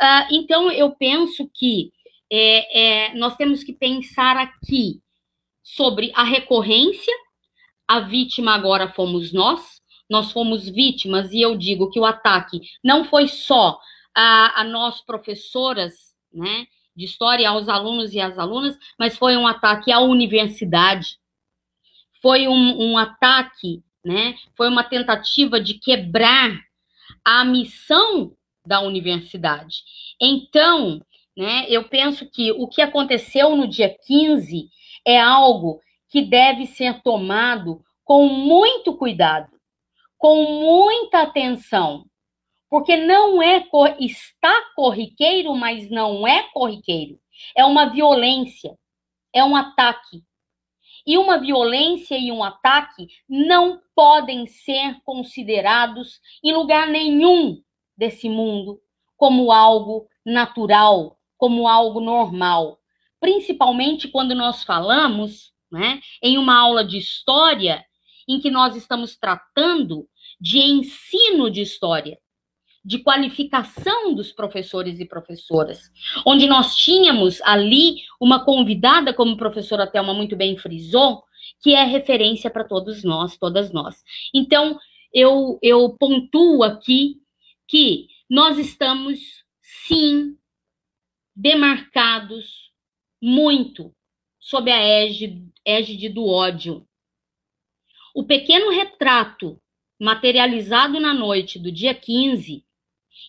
[0.00, 1.90] Uh, então, eu penso que
[2.30, 5.00] é, é, nós temos que pensar aqui
[5.62, 7.14] sobre a recorrência.
[7.86, 13.04] A vítima agora fomos nós, nós fomos vítimas, e eu digo que o ataque não
[13.04, 13.78] foi só
[14.14, 15.94] a, a nós professoras,
[16.32, 21.16] né, de história, aos alunos e às alunas, mas foi um ataque à universidade,
[22.20, 26.58] foi um, um ataque, né, foi uma tentativa de quebrar
[27.24, 28.34] a missão
[28.66, 29.76] da universidade.
[30.20, 31.00] Então,
[31.38, 34.68] né, eu penso que o que aconteceu no dia 15
[35.06, 39.52] é algo que deve ser tomado com muito cuidado,
[40.16, 42.06] com muita atenção,
[42.68, 43.64] porque não é
[44.00, 47.20] está corriqueiro, mas não é corriqueiro.
[47.56, 48.76] É uma violência,
[49.32, 50.24] é um ataque.
[51.06, 57.62] E uma violência e um ataque não podem ser considerados em lugar nenhum
[57.96, 58.80] desse mundo
[59.16, 62.78] como algo natural, como algo normal.
[63.18, 67.84] Principalmente quando nós falamos, né, em uma aula de história,
[68.28, 70.06] em que nós estamos tratando
[70.38, 72.18] de ensino de história
[72.88, 75.90] de qualificação dos professores e professoras,
[76.24, 81.22] onde nós tínhamos ali uma convidada, como a professora Thelma muito bem frisou,
[81.62, 84.02] que é referência para todos nós, todas nós.
[84.32, 84.78] Então,
[85.12, 87.16] eu, eu pontuo aqui
[87.66, 89.18] que nós estamos,
[89.86, 90.37] sim,
[91.38, 92.72] demarcados
[93.22, 93.94] muito
[94.40, 96.84] sob a égide, égide do ódio.
[98.12, 99.56] O pequeno retrato
[100.00, 102.64] materializado na noite do dia 15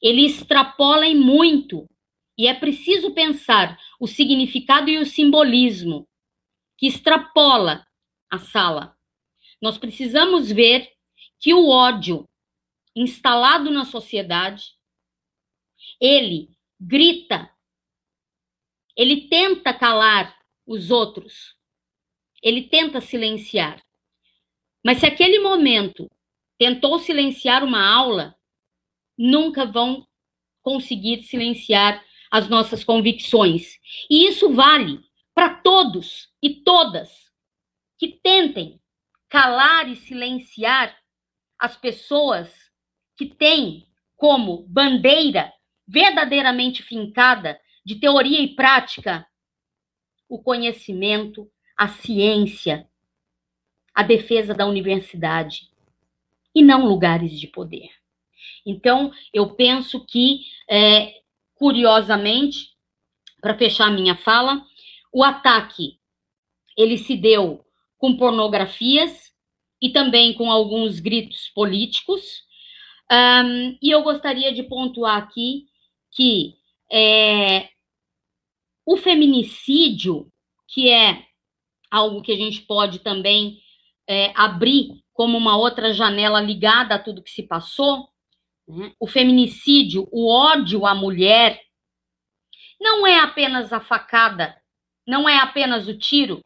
[0.01, 1.87] ele extrapola em muito.
[2.35, 6.07] E é preciso pensar o significado e o simbolismo
[6.77, 7.85] que extrapola
[8.31, 8.97] a sala.
[9.61, 10.89] Nós precisamos ver
[11.39, 12.27] que o ódio
[12.95, 14.73] instalado na sociedade,
[16.01, 17.53] ele grita,
[18.99, 21.55] ele tenta calar os outros,
[22.43, 23.81] ele tenta silenciar.
[24.83, 26.11] Mas se aquele momento
[26.57, 28.35] tentou silenciar uma aula,
[29.17, 30.05] nunca vão
[30.61, 33.79] conseguir silenciar as nossas convicções.
[34.09, 34.99] E isso vale
[35.33, 37.31] para todos e todas
[37.97, 38.81] que tentem
[39.29, 40.93] calar e silenciar
[41.57, 42.53] as pessoas
[43.15, 45.53] que têm como bandeira
[45.87, 47.57] verdadeiramente fincada
[47.89, 49.25] de teoria e prática
[50.29, 52.87] o conhecimento, a ciência,
[53.95, 55.71] a defesa da universidade
[56.53, 57.89] e não lugares de poder.
[58.63, 61.15] Então, eu penso que, é,
[61.55, 62.77] curiosamente,
[63.41, 64.63] para fechar minha fala,
[65.11, 65.97] o ataque
[66.77, 67.65] ele se deu
[67.97, 69.33] com pornografias
[69.81, 72.43] e também com alguns gritos políticos.
[73.11, 75.65] Um, e eu gostaria de pontuar aqui
[76.11, 76.59] que
[76.91, 77.69] é,
[78.89, 80.33] o feminicídio,
[80.67, 81.23] que é
[81.91, 83.61] algo que a gente pode também
[84.07, 88.09] é, abrir como uma outra janela ligada a tudo que se passou,
[88.67, 88.91] né?
[88.99, 91.61] O feminicídio, o ódio à mulher,
[92.81, 94.59] não é apenas a facada,
[95.05, 96.43] não é apenas o tiro,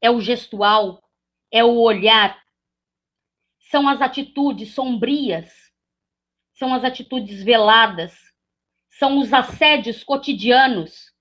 [0.00, 1.02] é o gestual,
[1.50, 2.40] é o olhar,
[3.58, 5.50] são as atitudes sombrias,
[6.52, 8.16] são as atitudes veladas,
[8.90, 11.11] são os assédios cotidianos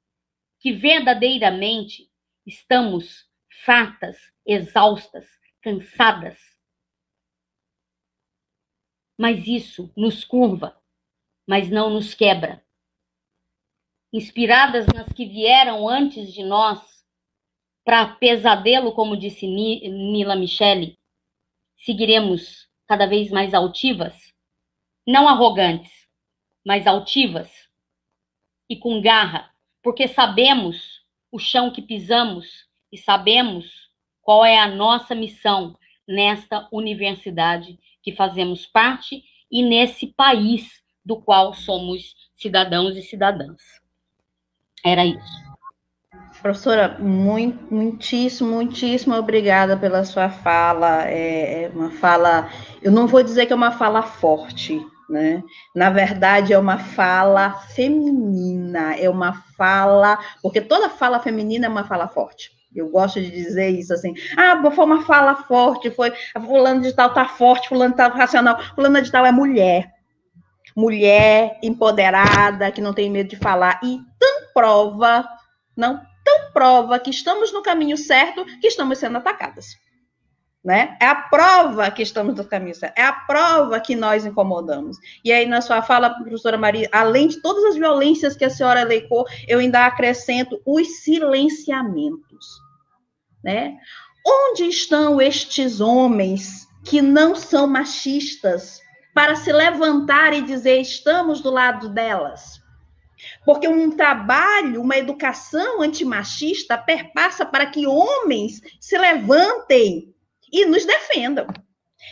[0.61, 2.09] que verdadeiramente
[2.45, 3.29] estamos
[3.65, 5.27] fartas, exaustas,
[5.61, 6.37] cansadas
[9.21, 10.75] mas isso nos curva,
[11.47, 12.65] mas não nos quebra.
[14.11, 17.05] Inspiradas nas que vieram antes de nós,
[17.85, 20.97] para pesadelo, como disse Nila Michele,
[21.77, 24.33] seguiremos cada vez mais altivas,
[25.05, 26.07] não arrogantes,
[26.65, 27.69] mas altivas
[28.67, 29.50] e com garra,
[29.81, 33.89] porque sabemos o chão que pisamos e sabemos
[34.21, 35.75] qual é a nossa missão
[36.07, 43.61] nesta universidade que fazemos parte e nesse país do qual somos cidadãos e cidadãs.
[44.83, 45.51] Era isso.
[46.41, 51.07] Professora, muito, muitíssimo, muitíssimo obrigada pela sua fala.
[51.07, 52.49] É, é uma fala,
[52.81, 55.43] eu não vou dizer que é uma fala forte, né?
[55.75, 61.83] Na verdade, é uma fala feminina, é uma fala, porque toda fala feminina é uma
[61.83, 62.51] fala forte.
[62.73, 64.13] Eu gosto de dizer isso assim.
[64.37, 69.01] Ah, foi uma fala forte, foi fulano de tal tá forte, fulano tá racional, fulano
[69.01, 69.91] de tal é mulher.
[70.75, 75.27] mulher empoderada, que não tem medo de falar, e tão prova,
[75.75, 79.65] não tão prova que estamos no caminho certo que estamos sendo atacadas.
[80.63, 80.95] Né?
[81.01, 84.97] É a prova que estamos no caminho certo, é a prova que nós incomodamos.
[85.25, 88.81] E aí, na sua fala, professora Maria, além de todas as violências que a senhora
[88.81, 92.45] elencou, eu ainda acrescento os silenciamentos.
[93.43, 93.75] Né?
[94.25, 98.79] Onde estão estes homens que não são machistas
[99.15, 102.61] para se levantar e dizer estamos do lado delas?
[103.43, 110.10] Porque um trabalho, uma educação antimachista perpassa para que homens se levantem
[110.51, 111.47] e nos defendam.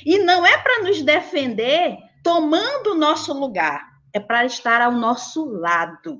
[0.05, 3.81] E não é para nos defender tomando o nosso lugar,
[4.13, 6.19] é para estar ao nosso lado.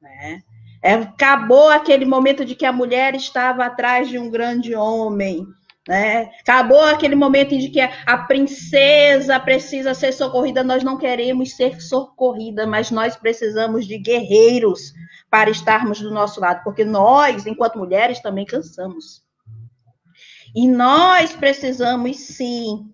[0.00, 0.42] Né?
[0.82, 5.46] É, acabou aquele momento de que a mulher estava atrás de um grande homem.
[5.88, 6.30] Né?
[6.40, 10.62] Acabou aquele momento em que a princesa precisa ser socorrida.
[10.62, 14.92] Nós não queremos ser socorrida, mas nós precisamos de guerreiros
[15.30, 19.22] para estarmos do nosso lado, porque nós, enquanto mulheres, também cansamos.
[20.54, 22.90] E nós precisamos sim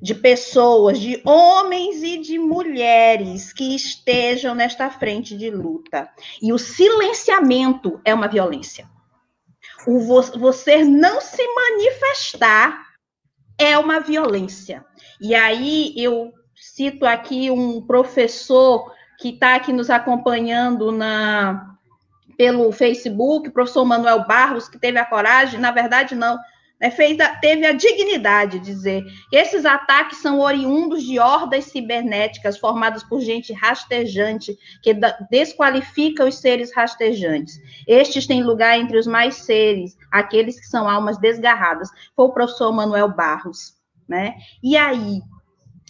[0.00, 6.08] de pessoas, de homens e de mulheres que estejam nesta frente de luta.
[6.40, 8.88] E o silenciamento é uma violência.
[9.86, 12.86] O você não se manifestar
[13.58, 14.84] é uma violência.
[15.20, 21.74] E aí eu cito aqui um professor que está aqui nos acompanhando na
[22.36, 26.38] pelo Facebook, o professor Manuel Barros, que teve a coragem, na verdade não,
[26.80, 31.66] né, fez a, teve a dignidade de dizer que esses ataques são oriundos de hordas
[31.66, 37.60] cibernéticas formadas por gente rastejante que da, desqualifica os seres rastejantes.
[37.86, 41.88] Estes têm lugar entre os mais seres, aqueles que são almas desgarradas.
[42.14, 43.76] Foi o professor Manuel Barros.
[44.08, 44.36] Né?
[44.62, 45.20] E aí,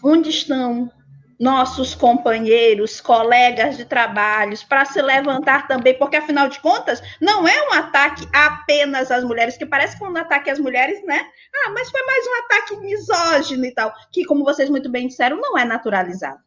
[0.03, 0.91] onde estão
[1.39, 7.69] nossos companheiros, colegas de trabalhos, para se levantar também, porque afinal de contas, não é
[7.69, 11.25] um ataque apenas às mulheres, que parece que é um ataque às mulheres, né?
[11.65, 15.41] Ah, mas foi mais um ataque misógino e tal, que, como vocês muito bem disseram,
[15.41, 16.41] não é naturalizado,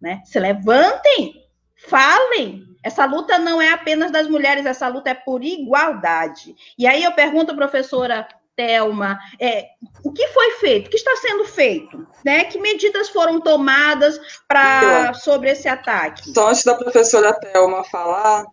[0.00, 0.20] né?
[0.24, 1.34] Se levantem,
[1.76, 2.64] falem.
[2.82, 6.56] Essa luta não é apenas das mulheres, essa luta é por igualdade.
[6.76, 8.26] E aí eu pergunto, professora
[8.56, 9.70] Thelma, é,
[10.04, 10.86] o que foi feito?
[10.86, 12.06] O que está sendo feito?
[12.24, 12.44] Né?
[12.44, 16.32] Que medidas foram tomadas para sobre esse ataque?
[16.32, 18.46] Só antes da professora Thelma falar,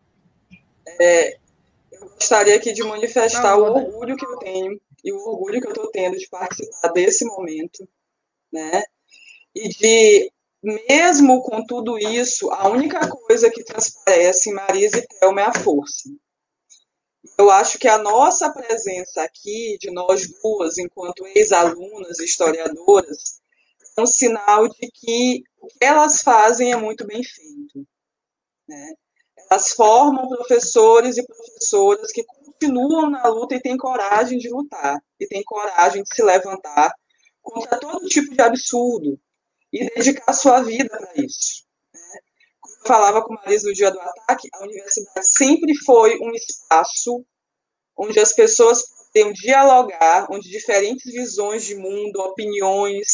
[1.00, 1.38] é,
[1.92, 5.74] eu gostaria aqui de manifestar o orgulho que eu tenho e o orgulho que eu
[5.74, 7.88] estou tendo de participar desse momento,
[8.52, 8.84] né?
[9.56, 10.32] E de,
[10.64, 15.54] mesmo com tudo isso, a única coisa que transparece em Marisa e Thelma é a
[15.54, 16.10] força
[17.38, 23.42] eu acho que a nossa presença aqui, de nós duas, enquanto ex-alunas, historiadoras,
[23.98, 27.86] é um sinal de que o que elas fazem é muito bem feito.
[28.68, 28.94] Né?
[29.50, 35.28] Elas formam professores e professoras que continuam na luta e têm coragem de lutar, e
[35.28, 36.94] têm coragem de se levantar
[37.42, 39.20] contra todo tipo de absurdo
[39.72, 41.69] e dedicar sua vida para isso
[42.86, 47.26] falava com o Marisa no dia do ataque, a universidade sempre foi um espaço
[47.98, 53.08] onde as pessoas podiam dialogar, onde diferentes visões de mundo, opiniões,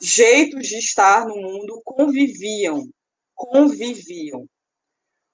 [0.00, 2.88] jeitos de estar no mundo conviviam,
[3.34, 4.46] conviviam.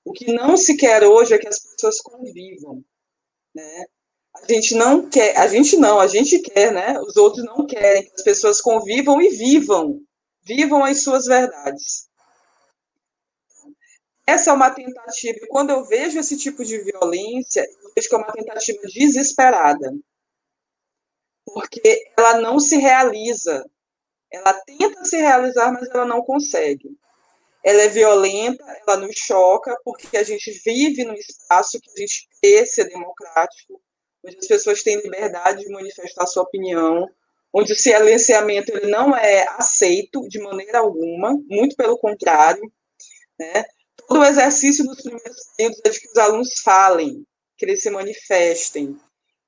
[0.05, 2.83] O que não se quer hoje é que as pessoas convivam,
[3.55, 3.85] né?
[4.35, 6.99] A gente não quer, a gente não, a gente quer, né?
[7.01, 10.01] Os outros não querem que as pessoas convivam e vivam,
[10.43, 12.09] vivam as suas verdades.
[14.27, 18.18] Essa é uma tentativa, quando eu vejo esse tipo de violência, eu vejo que é
[18.18, 19.95] uma tentativa desesperada.
[21.45, 23.64] Porque ela não se realiza.
[24.33, 26.91] Ela tenta se realizar, mas ela não consegue.
[27.62, 32.29] Ela é violenta, ela nos choca, porque a gente vive num espaço que a gente
[32.43, 33.81] quer ser democrático,
[34.24, 37.09] onde as pessoas têm liberdade de manifestar sua opinião,
[37.53, 42.70] onde o silenciamento ele não é aceito de maneira alguma, muito pelo contrário,
[43.39, 43.64] né?
[44.07, 47.27] Todo o exercício dos primeiros períodos é de que os alunos falem,
[47.57, 48.99] que eles se manifestem,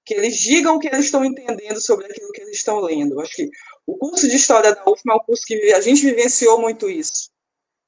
[0.05, 3.21] que eles digam o que eles estão entendendo sobre aquilo que eles estão lendo.
[3.21, 3.51] Acho que
[3.87, 7.31] o curso de História da UFMA é um curso que a gente vivenciou muito isso.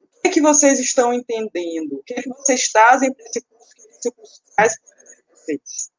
[0.00, 1.94] O que é que vocês estão entendendo?
[1.94, 5.90] O que é que vocês trazem para esse curso que esse curso traz para vocês?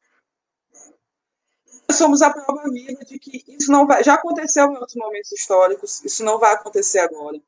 [1.90, 4.04] Nós somos a prova viva de que isso não vai.
[4.04, 7.42] Já aconteceu em outros momentos históricos, isso não vai acontecer agora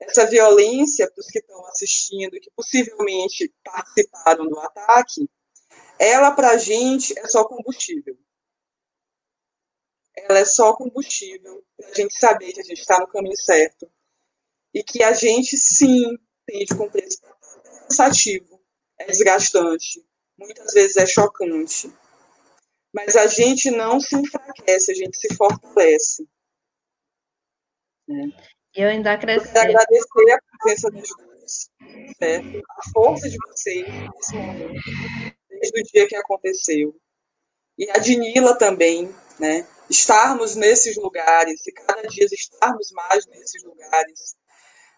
[0.00, 5.28] essa violência para os que estão assistindo que possivelmente participaram do ataque,
[5.98, 8.16] ela para a gente é só combustível.
[10.16, 13.90] Ela é só combustível para a gente saber que a gente está no caminho certo
[14.72, 17.04] e que a gente, sim, tem de cumprir.
[17.04, 18.60] É cansativo,
[18.98, 20.04] é desgastante,
[20.36, 21.92] muitas vezes é chocante.
[22.92, 26.26] Mas a gente não se enfraquece, a gente se fortalece.
[28.06, 28.30] Né?
[28.78, 29.56] Eu ainda acrescento.
[29.56, 31.70] Eu agradecer a presença dos dois,
[32.16, 32.62] certo?
[32.78, 34.82] a força de vocês nesse momento,
[35.50, 36.94] desde o dia que aconteceu.
[37.76, 39.66] E a Dinila também, né?
[39.90, 44.36] Estarmos nesses lugares e cada dia estarmos mais nesses lugares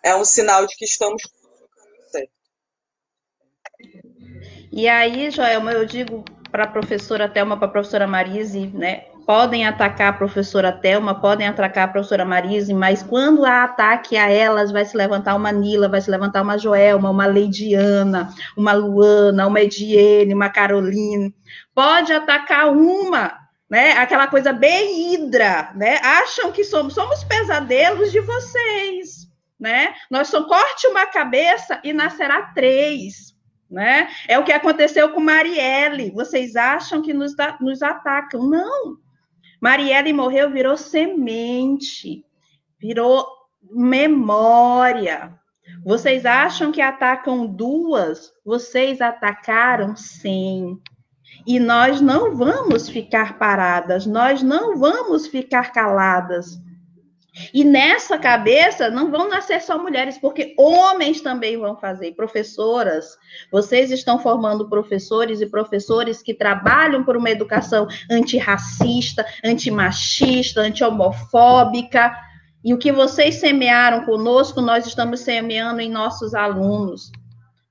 [0.02, 2.32] é um sinal de que estamos no caminho certo.
[4.70, 9.09] E aí, Joelma, eu digo para a professora Thelma, para a professora Marise, né?
[9.30, 14.28] Podem atacar a professora Thelma, podem atacar a professora Marise, mas quando há ataque a
[14.28, 19.46] elas, vai se levantar uma Nila, vai se levantar uma Joelma, uma Leidiana, uma Luana,
[19.46, 21.32] uma Ediene, uma Caroline.
[21.72, 23.32] Pode atacar uma,
[23.70, 23.92] né?
[23.92, 26.00] Aquela coisa bem hidra, né?
[26.02, 29.28] Acham que somos, somos pesadelos de vocês,
[29.60, 29.94] né?
[30.10, 33.30] Nós só corte uma cabeça e nascerá três
[33.70, 34.08] né?
[34.26, 36.10] É o que aconteceu com Marielle.
[36.10, 38.42] Vocês acham que nos, nos atacam?
[38.48, 38.98] Não.
[39.60, 42.24] Marielle morreu, virou semente,
[42.80, 43.26] virou
[43.70, 45.38] memória.
[45.84, 48.32] Vocês acham que atacam duas?
[48.44, 50.80] Vocês atacaram cem.
[51.46, 56.58] E nós não vamos ficar paradas, nós não vamos ficar caladas.
[57.52, 62.12] E nessa cabeça não vão nascer só mulheres, porque homens também vão fazer.
[62.12, 63.16] Professoras,
[63.50, 72.14] vocês estão formando professores e professores que trabalham por uma educação antirracista, antimachista, anti-homofóbica.
[72.64, 77.10] E o que vocês semearam conosco, nós estamos semeando em nossos alunos.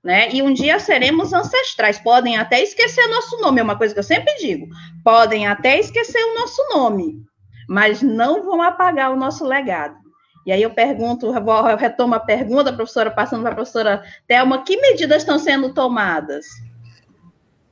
[0.03, 0.33] Né?
[0.33, 1.99] E um dia seremos ancestrais.
[1.99, 4.67] Podem até esquecer nosso nome, é uma coisa que eu sempre digo.
[5.03, 7.21] Podem até esquecer o nosso nome,
[7.69, 9.95] mas não vão apagar o nosso legado.
[10.43, 14.75] E aí eu pergunto, eu retomo a pergunta, professora, passando para a professora Thelma, que
[14.77, 16.47] medidas estão sendo tomadas?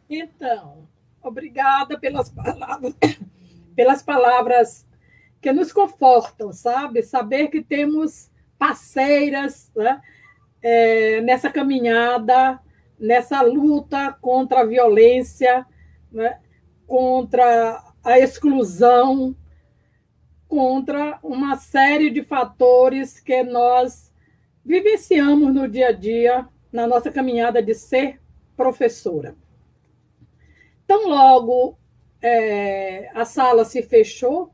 [0.08, 0.88] Então,
[1.20, 2.94] obrigada pelas palavras,
[3.76, 4.86] pelas palavras
[5.42, 7.02] que nos confortam, sabe?
[7.02, 8.30] Saber que temos
[8.60, 10.00] parceiras né?
[10.62, 12.60] é, nessa caminhada,
[13.00, 15.66] nessa luta contra a violência,
[16.12, 16.38] né?
[16.86, 19.36] contra a exclusão,
[20.48, 24.12] contra uma série de fatores que nós
[24.64, 28.20] vivenciamos no dia a dia, na nossa caminhada de ser
[28.56, 29.36] professora.
[30.86, 31.78] Tão logo
[32.22, 34.52] é, a sala se fechou,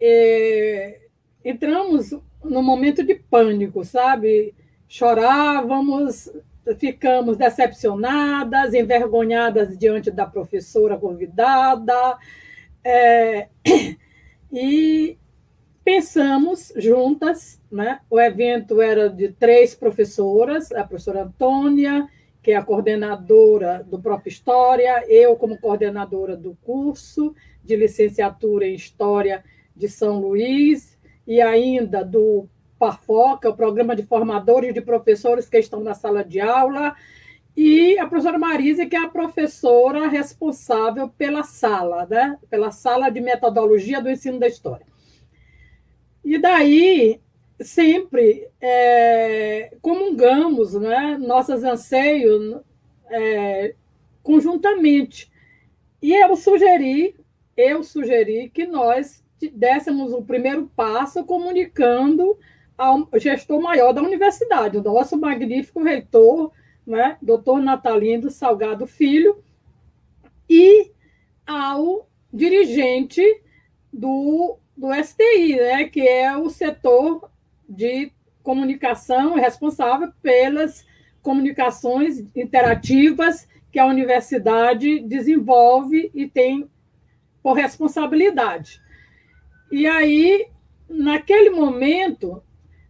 [0.00, 1.00] é,
[1.44, 2.10] entramos
[2.44, 4.54] num momento de pânico, sabe?
[4.88, 6.30] Chorávamos,
[6.78, 12.16] ficamos decepcionadas, envergonhadas diante da professora convidada.
[12.84, 13.48] É,
[14.52, 15.18] e
[15.84, 18.00] pensamos juntas, né?
[18.10, 22.08] O evento era de três professoras, a professora Antônia,
[22.42, 27.34] que é a coordenadora do próprio História, eu como coordenadora do curso
[27.64, 29.44] de licenciatura em História
[29.74, 35.80] de São Luís e ainda do PAFOCA, o Programa de Formadores de Professores que estão
[35.80, 36.94] na sala de aula,
[37.60, 42.38] e a professora Marisa, que é a professora responsável pela sala, né?
[42.48, 44.86] pela sala de metodologia do ensino da história.
[46.24, 47.20] E daí,
[47.58, 51.18] sempre é, comungamos né?
[51.18, 52.60] nossos anseios
[53.10, 53.74] é,
[54.22, 55.28] conjuntamente.
[56.00, 57.16] E eu sugeri,
[57.56, 62.38] eu sugeri que nós dessemos o primeiro passo comunicando
[62.76, 66.52] ao gestor maior da universidade, o nosso magnífico reitor,
[66.88, 69.44] né, doutor Natalino Salgado Filho,
[70.48, 70.90] e
[71.46, 73.22] ao dirigente
[73.92, 77.30] do, do STI, né, que é o setor
[77.68, 78.10] de
[78.42, 80.86] comunicação responsável pelas
[81.22, 86.70] comunicações interativas que a universidade desenvolve e tem
[87.42, 88.80] por responsabilidade.
[89.70, 90.48] E aí,
[90.88, 92.42] naquele momento,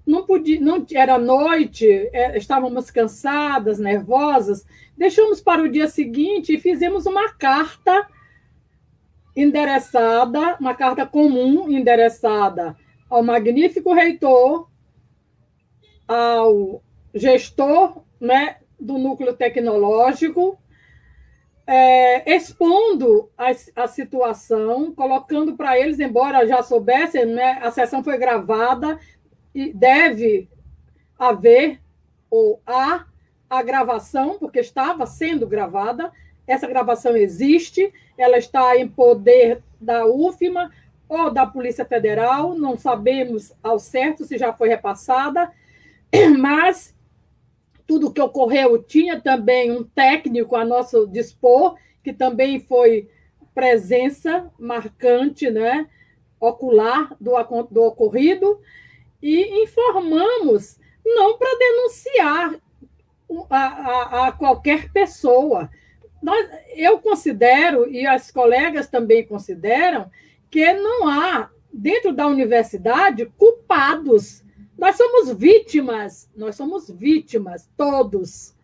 [0.09, 4.67] não podia, não era noite, é, estávamos cansadas, nervosas.
[4.97, 8.09] Deixamos para o dia seguinte e fizemos uma carta
[9.37, 12.75] endereçada, uma carta comum endereçada
[13.09, 14.69] ao magnífico reitor,
[16.09, 16.83] ao
[17.15, 20.59] gestor né, do núcleo tecnológico,
[21.67, 28.17] é, expondo a, a, situação, colocando para eles, embora já soubessem, né, a sessão foi
[28.17, 28.99] gravada,
[29.55, 30.49] e deve
[31.19, 31.81] haver
[32.31, 33.07] ou há
[33.49, 36.13] a gravação, porque estava sendo gravada,
[36.47, 40.71] essa gravação existe, ela está em poder da UFMA
[41.09, 45.51] ou da Polícia Federal, não sabemos ao certo se já foi repassada,
[46.39, 46.95] Mas
[47.87, 53.09] tudo que ocorreu tinha também um técnico a nosso dispor, que também foi
[53.55, 55.89] presença marcante, né,
[56.39, 57.33] ocular do,
[57.71, 58.61] do ocorrido,
[59.23, 62.55] e informamos, não para denunciar
[63.51, 65.71] a, a, a, qualquer pessoa.
[66.23, 70.11] Nós, eu considero, e as colegas também consideram,
[70.51, 74.43] que não há, dentro da universidade, culpados.
[74.77, 78.55] Nós somos vítimas, nós somos vítimas, todos,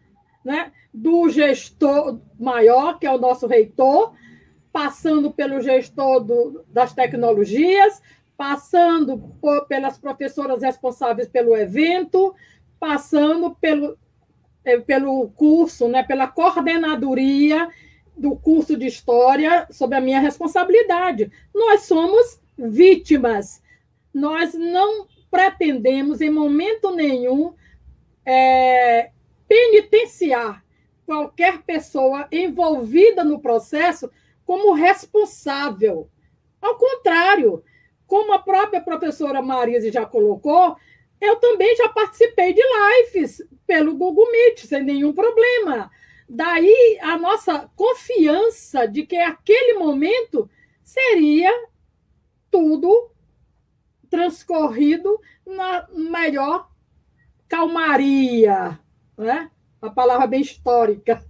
[0.44, 0.72] né?
[0.92, 4.14] do gestor maior, que é o nosso reitor,
[4.72, 8.00] passando pelo gestor do, das tecnologias,
[8.37, 12.35] passando por, pelas professoras responsáveis pelo evento,
[12.78, 13.97] passando pelo,
[14.64, 17.68] é, pelo curso, né, pela coordenadoria
[18.16, 21.30] do curso de História, sob a minha responsabilidade.
[21.55, 23.62] Nós somos vítimas.
[24.12, 27.55] Nós não pretendemos, em momento nenhum,
[28.24, 29.11] é,
[29.49, 30.64] penitenciar
[31.05, 34.11] qualquer pessoa envolvida no processo
[34.47, 36.09] como responsável.
[36.61, 37.62] Ao contrário,
[38.07, 40.76] como a própria professora Marisa já colocou,
[41.20, 45.90] eu também já participei de lives pelo Google Meet, sem nenhum problema.
[46.28, 50.48] Daí a nossa confiança de que aquele momento
[50.82, 51.50] seria
[52.50, 53.11] tudo
[54.09, 56.70] transcorrido na melhor
[57.48, 58.78] calmaria,
[59.16, 59.50] né?
[59.82, 61.24] A palavra bem histórica.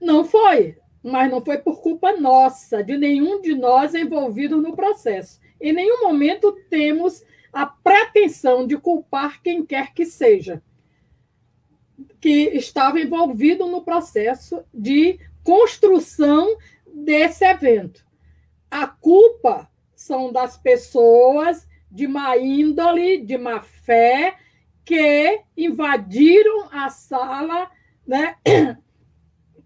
[0.00, 5.40] Não foi mas não foi por culpa nossa, de nenhum de nós envolvido no processo.
[5.60, 10.62] Em nenhum momento temos a pretensão de culpar quem quer que seja,
[12.20, 18.04] que estava envolvido no processo de construção desse evento.
[18.70, 24.36] A culpa são das pessoas de má índole, de má fé,
[24.84, 27.70] que invadiram a sala,
[28.06, 28.36] né?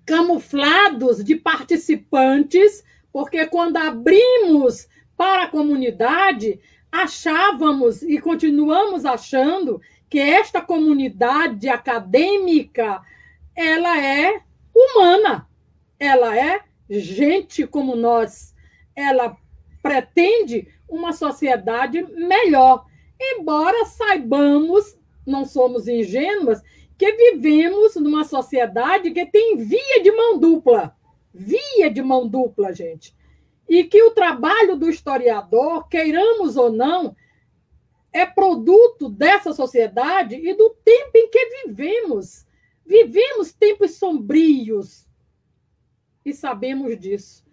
[0.05, 10.61] camuflados de participantes, porque quando abrimos para a comunidade, achávamos e continuamos achando que esta
[10.61, 13.03] comunidade acadêmica
[13.55, 14.41] ela é
[14.75, 15.49] humana,
[15.99, 18.55] ela é gente como nós,
[18.95, 19.37] ela
[19.83, 22.87] pretende uma sociedade melhor.
[23.21, 26.63] Embora saibamos, não somos ingênuas,
[26.99, 30.97] que vivemos numa sociedade que tem via de mão dupla.
[31.33, 33.15] Via de mão dupla, gente.
[33.69, 37.17] E que o trabalho do historiador, queiramos ou não,
[38.13, 42.47] é produto dessa sociedade e do tempo em que vivemos.
[42.87, 45.09] Vivemos tempos sombrios
[46.25, 47.45] e sabemos disso.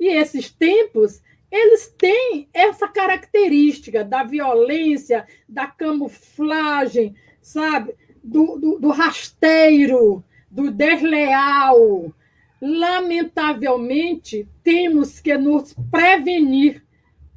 [0.00, 7.94] E esses tempos, eles têm essa característica da violência, da camuflagem, sabe?
[8.22, 12.12] Do, do, do rasteiro, do desleal.
[12.60, 16.82] Lamentavelmente, temos que nos prevenir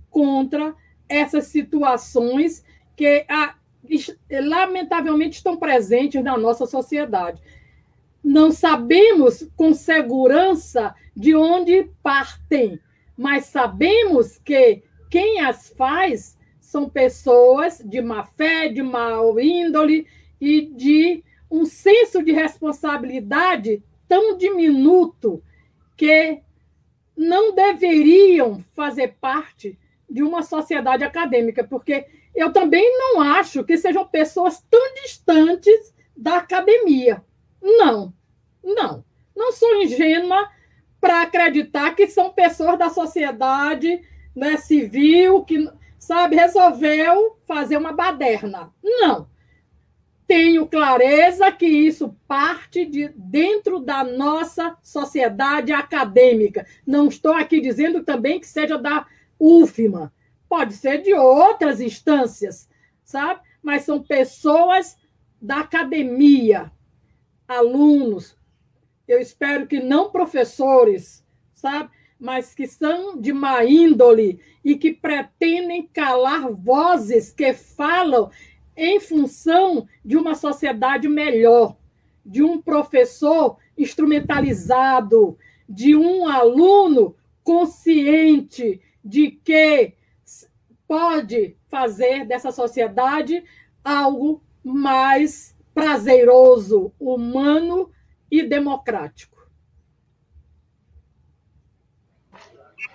[0.10, 0.76] contra
[1.08, 2.64] essas situações
[2.96, 3.26] que,
[4.32, 7.42] lamentavelmente, estão presentes na nossa sociedade.
[8.24, 12.80] Não sabemos com segurança de onde partem,
[13.18, 20.08] mas sabemos que quem as faz são pessoas de má fé, de mau índole,
[20.42, 25.44] e de um senso de responsabilidade tão diminuto
[25.96, 26.42] que
[27.16, 29.78] não deveriam fazer parte
[30.10, 36.38] de uma sociedade acadêmica, porque eu também não acho que sejam pessoas tão distantes da
[36.38, 37.24] academia.
[37.62, 38.12] Não,
[38.64, 39.06] não.
[39.36, 40.50] Não sou ingênua
[41.00, 44.02] para acreditar que são pessoas da sociedade
[44.36, 45.70] né, civil que,
[46.00, 48.74] sabe, resolveu fazer uma baderna.
[48.84, 49.31] Não
[50.32, 56.66] tenho clareza que isso parte de dentro da nossa sociedade acadêmica.
[56.88, 59.06] Não estou aqui dizendo também que seja da
[59.38, 60.10] UFMA.
[60.48, 62.70] Pode ser de outras instâncias,
[63.04, 63.42] sabe?
[63.62, 64.96] Mas são pessoas
[65.42, 66.72] da academia,
[67.46, 68.38] alunos.
[69.06, 71.90] Eu espero que não professores, sabe?
[72.18, 78.32] Mas que são de má índole e que pretendem calar vozes que falam
[78.76, 81.76] em função de uma sociedade melhor,
[82.26, 89.94] de um professor instrumentalizado, de um aluno consciente de que
[90.88, 93.44] pode fazer dessa sociedade
[93.84, 97.90] algo mais prazeroso, humano
[98.30, 99.31] e democrático.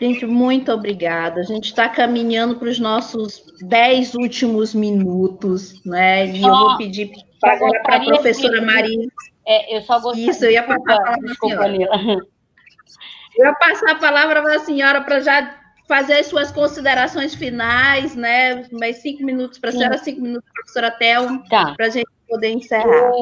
[0.01, 1.41] Gente, muito obrigada.
[1.41, 6.27] A gente está caminhando para os nossos dez últimos minutos, né?
[6.27, 7.11] E oh, eu vou pedir
[7.41, 8.67] para a professora de...
[8.67, 9.09] Maria.
[9.47, 10.31] É, eu só gostaria.
[10.31, 11.69] Isso, eu ia passar a palavra Desculpa,
[13.37, 18.15] Eu ia passar a palavra para a senhora para já fazer as suas considerações finais,
[18.15, 18.67] né?
[18.73, 21.75] Mais cinco minutos para a senhora, cinco minutos para a professora Thelma, tá.
[21.75, 22.85] para a gente poder encerrar.
[22.85, 23.21] Eu,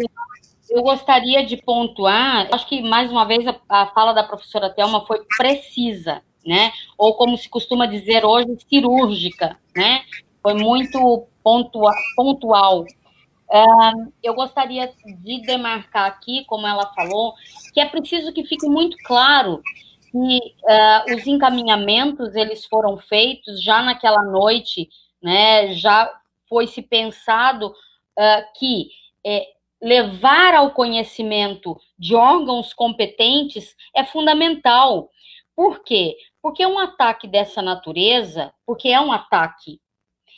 [0.70, 5.06] eu, gostaria de pontuar, acho que mais uma vez a, a fala da professora Thelma
[5.06, 6.72] foi precisa né?
[6.98, 10.02] Ou como se costuma dizer hoje, cirúrgica, né?
[10.42, 12.82] Foi muito pontua, pontual.
[12.82, 14.92] Uh, eu gostaria
[15.22, 17.34] de demarcar aqui, como ela falou,
[17.72, 19.62] que é preciso que fique muito claro
[20.10, 24.88] que uh, os encaminhamentos eles foram feitos já naquela noite,
[25.22, 25.74] né?
[25.74, 26.10] Já
[26.48, 28.88] foi se pensado uh, que
[29.26, 29.46] é,
[29.82, 35.10] levar ao conhecimento de órgãos competentes é fundamental.
[35.54, 36.16] Por quê?
[36.44, 39.80] Porque um ataque dessa natureza, porque é um ataque.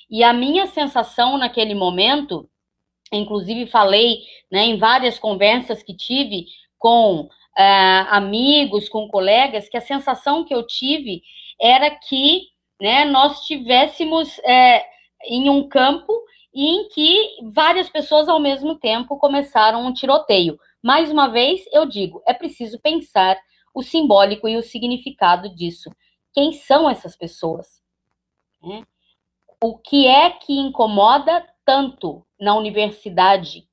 [0.08, 2.48] E a minha sensação naquele momento,
[3.12, 6.46] inclusive falei né, em várias conversas que tive
[6.78, 7.28] com uh,
[8.08, 11.24] amigos, com colegas, que a sensação que eu tive
[11.60, 12.42] era que
[12.80, 14.86] né, nós tivéssemos é,
[15.24, 16.12] em um campo
[16.54, 20.56] em que várias pessoas ao mesmo tempo começaram um tiroteio.
[20.80, 23.36] Mais uma vez, eu digo, é preciso pensar
[23.76, 25.90] o simbólico e o significado disso.
[26.32, 27.82] Quem são essas pessoas?
[28.62, 28.86] Né?
[29.62, 33.68] O que é que incomoda tanto na universidade?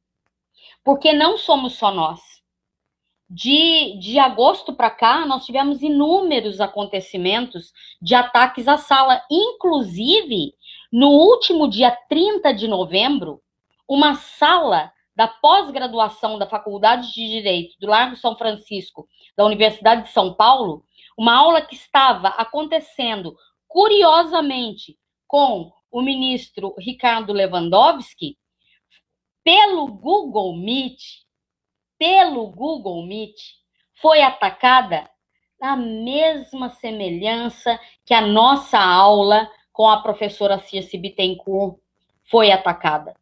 [0.83, 2.19] Porque não somos só nós.
[3.29, 9.23] De, de agosto para cá, nós tivemos inúmeros acontecimentos de ataques à sala.
[9.31, 10.53] Inclusive,
[10.91, 13.41] no último dia 30 de novembro,
[13.87, 19.07] uma sala da pós-graduação da Faculdade de Direito do Largo São Francisco,
[19.37, 20.83] da Universidade de São Paulo,
[21.17, 23.35] uma aula que estava acontecendo,
[23.67, 24.97] curiosamente,
[25.27, 28.37] com o ministro Ricardo Lewandowski,
[29.43, 31.01] pelo Google Meet,
[31.97, 33.35] pelo Google Meet,
[34.01, 35.09] foi atacada
[35.59, 41.77] na mesma semelhança que a nossa aula com a professora Circe Bittencourt
[42.29, 43.15] foi atacada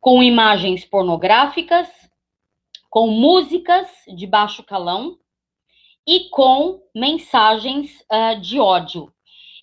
[0.00, 1.88] com imagens pornográficas,
[2.88, 5.18] com músicas de baixo calão
[6.06, 9.12] e com mensagens uh, de ódio.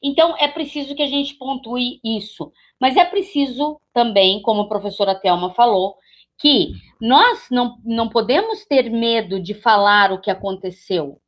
[0.03, 2.51] Então, é preciso que a gente pontue isso.
[2.79, 5.97] Mas é preciso também, como a professora Thelma falou,
[6.38, 11.19] que nós não, não podemos ter medo de falar o que aconteceu.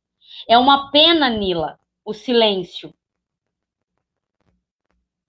[0.46, 2.94] É uma pena, Nila, o silêncio.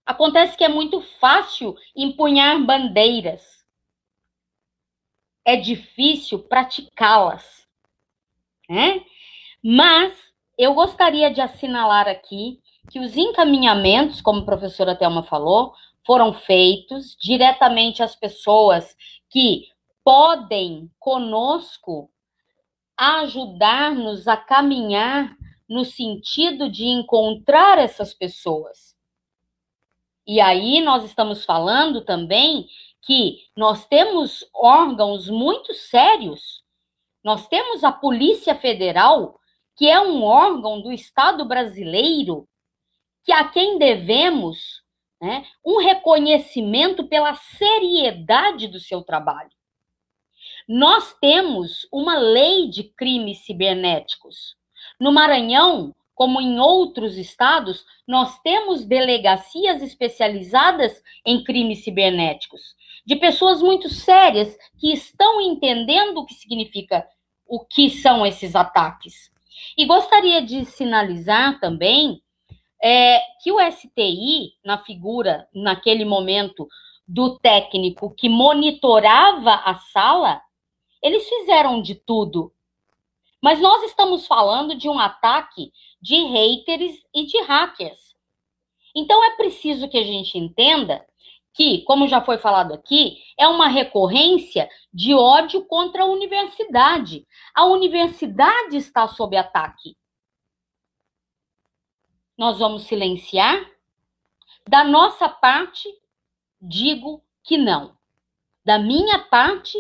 [0.06, 3.59] Acontece que é muito fácil empunhar bandeiras
[5.50, 7.68] é difícil praticá-las.
[8.70, 9.04] Né?
[9.64, 10.14] Mas
[10.58, 12.60] eu gostaria de assinalar aqui
[12.92, 15.74] que os encaminhamentos, como a professora Thelma falou,
[16.06, 18.96] foram feitos diretamente às pessoas
[19.30, 19.68] que
[20.04, 22.12] podem conosco
[22.96, 25.36] ajudar-nos a caminhar
[25.68, 28.96] no sentido de encontrar essas pessoas.
[30.28, 32.68] E aí nós estamos falando também
[33.02, 36.64] que nós temos órgãos muito sérios.
[37.24, 39.40] Nós temos a Polícia Federal,
[39.76, 42.48] que é um órgão do Estado brasileiro,
[43.24, 44.82] que a quem devemos
[45.22, 49.52] né, um reconhecimento pela seriedade do seu trabalho.
[50.68, 54.56] Nós temos uma lei de crimes cibernéticos.
[55.00, 62.78] No Maranhão, como em outros estados, nós temos delegacias especializadas em crimes cibernéticos
[63.10, 67.08] de pessoas muito sérias que estão entendendo o que significa
[67.48, 69.32] o que são esses ataques.
[69.76, 72.22] E gostaria de sinalizar também
[72.80, 76.68] é, que o STI, na figura, naquele momento,
[77.08, 80.40] do técnico que monitorava a sala,
[81.02, 82.54] eles fizeram de tudo.
[83.42, 88.16] Mas nós estamos falando de um ataque de haters e de hackers.
[88.96, 91.04] Então é preciso que a gente entenda
[91.54, 97.26] que, como já foi falado aqui, é uma recorrência de ódio contra a universidade.
[97.54, 99.98] A universidade está sob ataque.
[102.38, 103.60] Nós vamos silenciar?
[104.68, 105.90] Da nossa parte,
[106.62, 107.98] digo que não.
[108.64, 109.78] Da minha parte,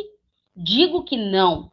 [0.55, 1.71] digo que não.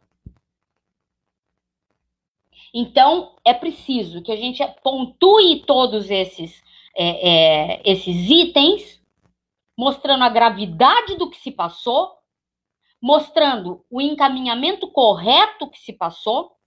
[2.73, 6.61] Então, é preciso que a gente pontue todos esses,
[6.95, 8.96] é, é, esses itens
[9.77, 12.17] mostrando a gravidade do que se passou,
[13.01, 16.57] mostrando o encaminhamento correto que se passou,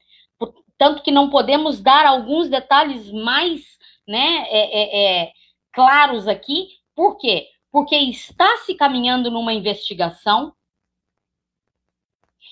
[0.78, 5.32] tanto que não podemos dar alguns detalhes mais né, é, é, é,
[5.72, 6.68] claros aqui.
[6.94, 7.48] Por quê?
[7.70, 10.54] Porque está se caminhando numa investigação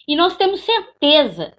[0.07, 1.57] e nós temos certeza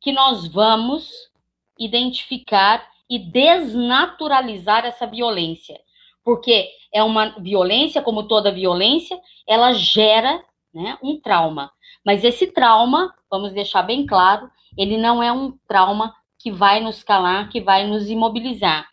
[0.00, 1.30] que nós vamos
[1.78, 5.80] identificar e desnaturalizar essa violência.
[6.22, 11.70] Porque é uma violência, como toda violência, ela gera né, um trauma.
[12.04, 17.02] Mas esse trauma, vamos deixar bem claro, ele não é um trauma que vai nos
[17.02, 18.88] calar, que vai nos imobilizar.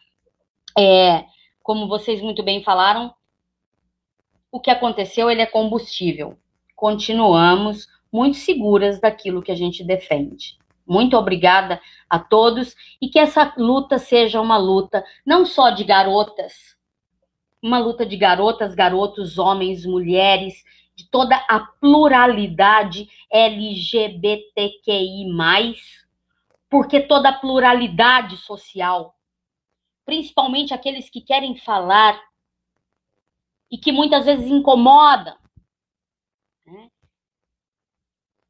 [0.77, 1.25] É,
[1.61, 3.13] como vocês muito bem falaram,
[4.51, 6.37] o que aconteceu ele é combustível.
[6.75, 10.57] Continuamos muito seguras daquilo que a gente defende.
[10.87, 16.74] Muito obrigada a todos e que essa luta seja uma luta não só de garotas,
[17.65, 20.63] uma luta de garotas, garotos, homens, mulheres,
[20.95, 25.25] de toda a pluralidade LGBTQI,
[26.69, 29.15] porque toda a pluralidade social,
[30.05, 32.21] principalmente aqueles que querem falar
[33.71, 35.35] e que muitas vezes incomodam,
[36.67, 36.87] né?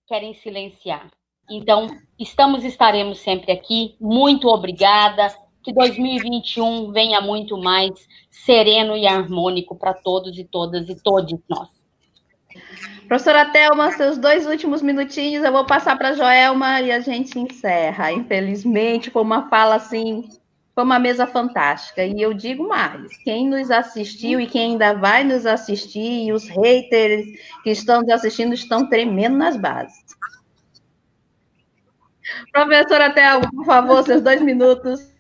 [0.06, 1.10] querem silenciar.
[1.50, 1.88] Então,
[2.20, 3.96] estamos estaremos sempre aqui.
[3.98, 5.34] Muito obrigada.
[5.66, 7.92] Que 2021 venha muito mais
[8.30, 11.70] sereno e harmônico para todos e todas e todos nós.
[13.08, 17.40] Professora Thelma, seus dois últimos minutinhos, eu vou passar para a Joelma e a gente
[17.40, 18.12] encerra.
[18.12, 20.30] Infelizmente, foi uma fala assim,
[20.76, 22.06] foi uma mesa fantástica.
[22.06, 26.48] E eu digo mais: quem nos assistiu e quem ainda vai nos assistir, e os
[26.48, 27.26] haters
[27.64, 30.06] que estão nos assistindo estão tremendo nas bases.
[32.52, 35.15] Professora Thelma, por favor, seus dois minutos.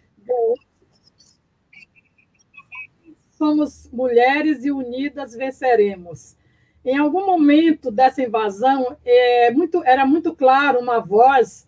[3.32, 6.38] Somos mulheres e unidas venceremos.
[6.84, 11.67] Em algum momento dessa invasão, é, muito, era muito claro uma voz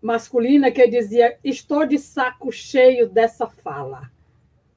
[0.00, 4.10] masculina que dizia: Estou de saco cheio dessa fala.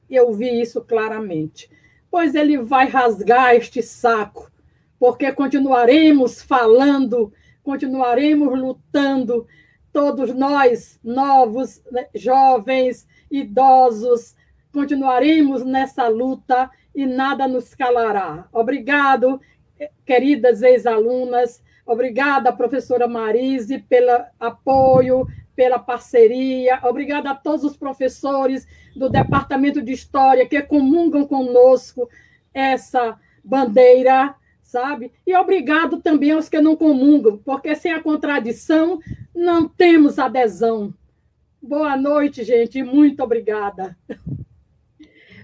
[0.08, 1.70] Eu vi isso claramente.
[2.10, 4.50] Pois ele vai rasgar este saco,
[4.98, 7.30] porque continuaremos falando,
[7.62, 9.46] continuaremos lutando,
[9.92, 14.34] todos nós, novos, né, jovens, idosos,
[14.72, 18.46] continuaremos nessa luta e nada nos calará.
[18.52, 19.40] Obrigado
[20.04, 21.62] queridas ex-alunas.
[21.86, 26.80] Obrigada, professora Marise, pelo apoio, pela parceria.
[26.84, 32.08] Obrigada a todos os professores do Departamento de História que comungam conosco
[32.52, 34.34] essa bandeira,
[34.68, 35.10] sabe?
[35.26, 39.00] E obrigado também aos que não comungam, porque sem a contradição
[39.34, 40.92] não temos adesão.
[41.60, 43.96] Boa noite, gente, muito obrigada.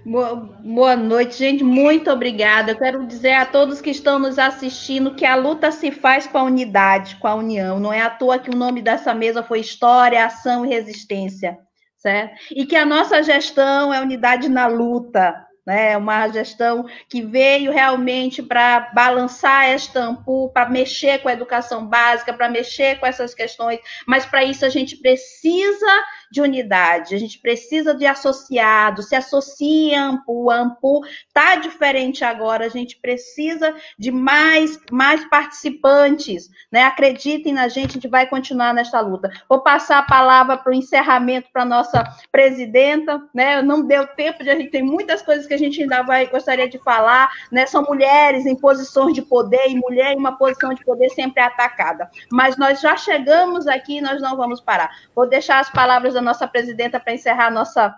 [0.05, 1.65] Boa noite, gente.
[1.65, 2.73] Muito obrigada.
[2.73, 6.37] Eu quero dizer a todos que estão nos assistindo que a luta se faz com
[6.37, 7.81] a unidade, com a união.
[7.81, 11.59] Não é à toa que o nome dessa mesa foi História, Ação e Resistência,
[11.97, 12.35] certo?
[12.51, 15.97] E que a nossa gestão é unidade na luta, né?
[15.97, 22.33] Uma gestão que veio realmente para balançar esta ampul, para mexer com a educação básica,
[22.33, 26.05] para mexer com essas questões, mas para isso a gente precisa
[26.35, 32.69] de unidade, a gente precisa de associados, se associa AMPU, AMPU está diferente agora, a
[32.69, 36.83] gente precisa de mais, mais participantes, né?
[36.83, 39.31] Acreditem na gente, a gente vai continuar nesta luta.
[39.49, 43.63] Vou passar a palavra para o encerramento para a nossa presidenta, né?
[43.63, 46.69] Não deu tempo de a gente tem muitas coisas que a gente ainda vai gostaria
[46.69, 47.65] de falar, né?
[47.65, 52.11] São mulheres em posições de poder e mulher em uma posição de poder sempre atacada.
[52.29, 54.91] Mas nós já chegamos aqui, nós não vamos parar.
[55.15, 57.95] Vou deixar as palavras da nossa presidenta para encerrar nossa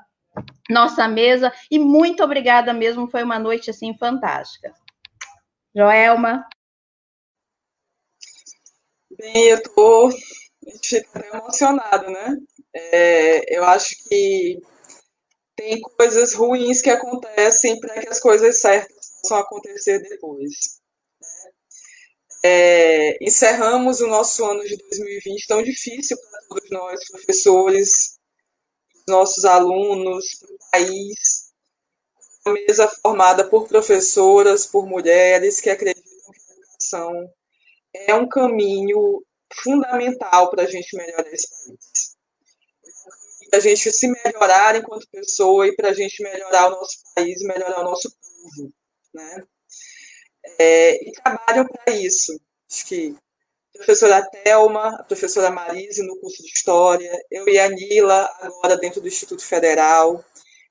[0.69, 4.75] nossa mesa e muito obrigada mesmo, foi uma noite assim fantástica.
[5.75, 6.47] Joelma.
[9.19, 10.11] Bem, eu estou
[11.33, 12.37] emocionada, né?
[12.75, 14.61] É, eu acho que
[15.55, 20.81] tem coisas ruins que acontecem para que as coisas certas possam acontecer depois.
[21.21, 21.53] Né?
[22.45, 28.16] É, encerramos o nosso ano de 2020 tão difícil para todos nós, professores,
[29.09, 31.53] nossos alunos, para o país.
[32.45, 37.35] Uma mesa formada por professoras, por mulheres que acreditam que a educação
[37.93, 42.17] é um caminho fundamental para a gente melhorar esse país.
[43.51, 47.41] Para a gente se melhorar enquanto pessoa e para a gente melhorar o nosso país
[47.43, 48.73] melhorar o nosso povo.
[49.15, 49.45] Né?
[50.59, 52.39] É, e trabalham para isso.
[52.71, 53.17] Acho que
[53.77, 59.01] professora Thelma, a professora Marise no curso de História, eu e a Nila, agora dentro
[59.01, 60.25] do Instituto Federal.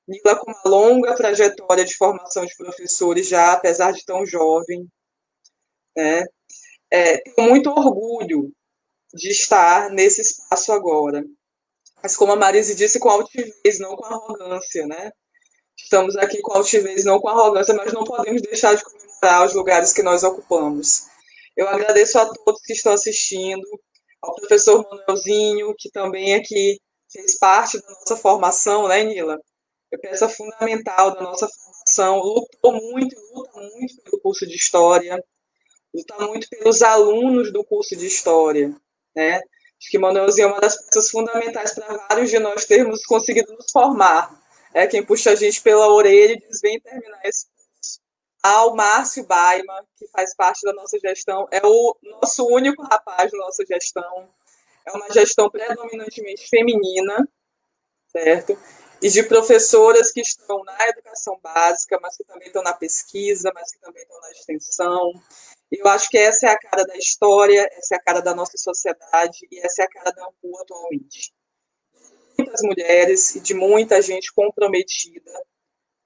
[0.06, 4.86] Nila com uma longa trajetória de formação de professores já, apesar de tão jovem.
[5.96, 6.24] Né?
[6.90, 8.52] É, tenho muito orgulho
[9.14, 11.24] de estar nesse espaço agora.
[12.02, 15.10] mas como a Marise disse, com altivez, não com arrogância, né?
[15.76, 19.92] Estamos aqui com altivez, não com arrogância, mas não podemos deixar de comemorar os lugares
[19.92, 21.06] que nós ocupamos.
[21.56, 23.66] Eu agradeço a todos que estão assistindo,
[24.20, 26.78] ao professor Manuelzinho, que também aqui
[27.10, 29.40] fez parte da nossa formação, né, Nila?
[29.92, 35.22] É peça fundamental da nossa formação, lutou muito, luta muito pelo curso de História,
[35.94, 38.74] luta muito pelos alunos do curso de História,
[39.14, 39.36] né?
[39.78, 43.70] Acho que Manuelzinho é uma das peças fundamentais para vários de nós termos conseguido nos
[43.70, 44.42] formar.
[44.74, 47.46] É quem puxa a gente pela orelha e diz, vem terminar esse.
[48.48, 53.38] Ao Márcio Baima, que faz parte da nossa gestão, é o nosso único rapaz da
[53.38, 54.28] nossa gestão.
[54.86, 57.28] É uma gestão predominantemente feminina,
[58.06, 58.56] certo?
[59.02, 63.72] E de professoras que estão na educação básica, mas que também estão na pesquisa, mas
[63.72, 65.12] que também estão na extensão,
[65.72, 68.56] eu acho que essa é a cara da história, essa é a cara da nossa
[68.56, 71.34] sociedade e essa é a cara da AMPU atualmente.
[72.38, 75.32] Muitas mulheres e de muita gente comprometida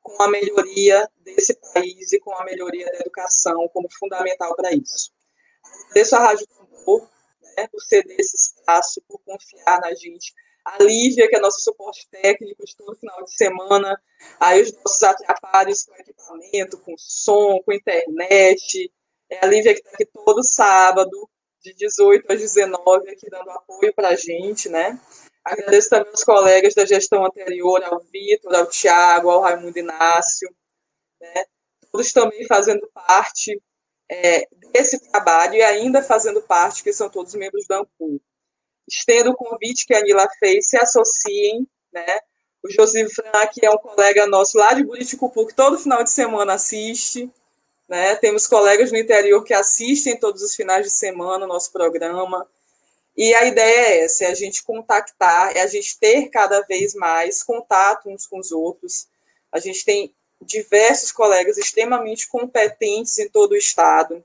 [0.02, 5.12] com a melhoria desse país e com a melhoria da educação como fundamental para isso.
[5.90, 7.08] Agradeço a Rádio Tambor
[7.56, 10.34] né, por ceder esse espaço, por confiar na gente.
[10.64, 14.00] A Lívia, que é nosso suporte técnico de todo final de semana,
[14.38, 18.92] aí os nossos atrapalhos com equipamento, com som, com internet,
[19.30, 21.28] é a Lívia que está aqui todo sábado,
[21.62, 24.98] de 18 às 19, aqui dando apoio para a gente, né?
[25.44, 30.48] Agradeço também aos colegas da gestão anterior, ao Vitor, ao Tiago, ao Raimundo Inácio,
[31.20, 31.44] né?
[31.92, 33.60] Todos também fazendo parte
[34.08, 38.20] é, desse trabalho e ainda fazendo parte, que são todos membros da AMPU.
[38.88, 42.20] Estendo o convite que a Anila fez, se associem, né?
[42.62, 46.54] O José Frank é um colega nosso lá de Buriticupu, que todo final de semana
[46.54, 47.30] assiste,
[47.88, 48.16] né?
[48.16, 52.46] Temos colegas no interior que assistem todos os finais de semana o nosso programa.
[53.16, 56.94] E a ideia é essa, é a gente contactar, é a gente ter cada vez
[56.94, 59.08] mais contato uns com os outros.
[59.50, 64.24] A gente tem diversos colegas extremamente competentes em todo o estado,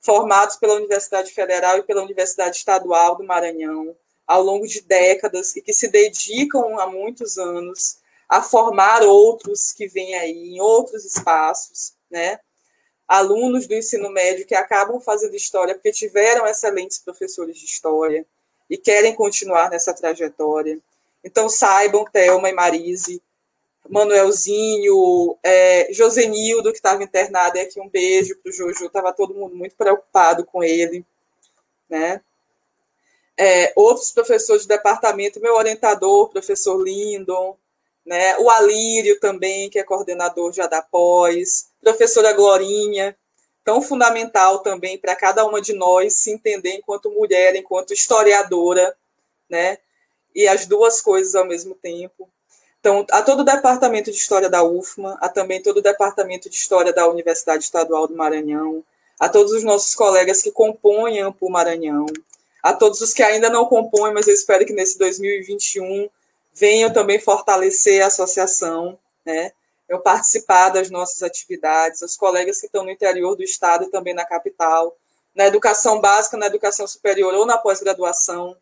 [0.00, 3.96] formados pela Universidade Federal e pela Universidade Estadual do Maranhão,
[4.26, 7.98] ao longo de décadas, e que se dedicam há muitos anos
[8.28, 12.40] a formar outros que vêm aí em outros espaços, né?
[13.12, 18.24] alunos do ensino médio que acabam fazendo história porque tiveram excelentes professores de história
[18.70, 20.78] e querem continuar nessa trajetória.
[21.22, 23.22] Então, saibam, Thelma e Marise,
[23.88, 29.34] Manuelzinho, é, Josenildo, que estava internado, e aqui um beijo para o Jojo, estava todo
[29.34, 31.04] mundo muito preocupado com ele.
[31.88, 32.20] Né?
[33.36, 37.56] É, outros professores do departamento, meu orientador, professor Lindon,
[38.04, 38.36] né?
[38.38, 43.16] o Alírio também, que é coordenador já da pós, professora Glorinha,
[43.64, 48.96] tão fundamental também para cada uma de nós se entender enquanto mulher, enquanto historiadora,
[49.48, 49.78] né?
[50.34, 52.28] E as duas coisas ao mesmo tempo.
[52.82, 56.56] Então, a todo o departamento de história da UFMA, a também todo o departamento de
[56.56, 58.82] história da Universidade Estadual do Maranhão,
[59.20, 62.06] a todos os nossos colegas que compõem a Ampu Maranhão,
[62.60, 66.10] a todos os que ainda não compõem, mas eu espero que nesse 2021
[66.52, 69.52] venham também fortalecer a associação, né?
[69.88, 74.12] eu participar das nossas atividades, os colegas que estão no interior do estado e também
[74.12, 74.96] na capital,
[75.32, 78.56] na educação básica, na educação superior ou na pós-graduação,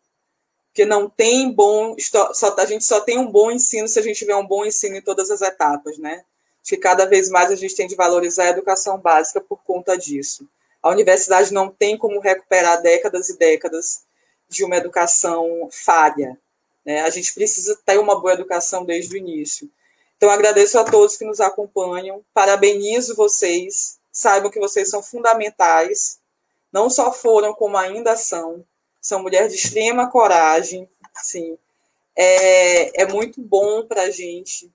[0.73, 1.95] que não tem bom,
[2.33, 4.95] só, a gente só tem um bom ensino se a gente tiver um bom ensino
[4.95, 6.23] em todas as etapas, né?
[6.63, 10.47] Que cada vez mais a gente tem de valorizar a educação básica por conta disso.
[10.81, 14.03] A universidade não tem como recuperar décadas e décadas
[14.47, 16.37] de uma educação falha.
[16.85, 17.01] Né?
[17.01, 19.69] A gente precisa ter uma boa educação desde o início.
[20.17, 26.19] Então, agradeço a todos que nos acompanham, parabenizo vocês, saibam que vocês são fundamentais,
[26.71, 28.63] não só foram, como ainda são,
[29.01, 31.57] são mulheres de extrema coragem, sim.
[32.15, 34.71] É, é muito bom para a gente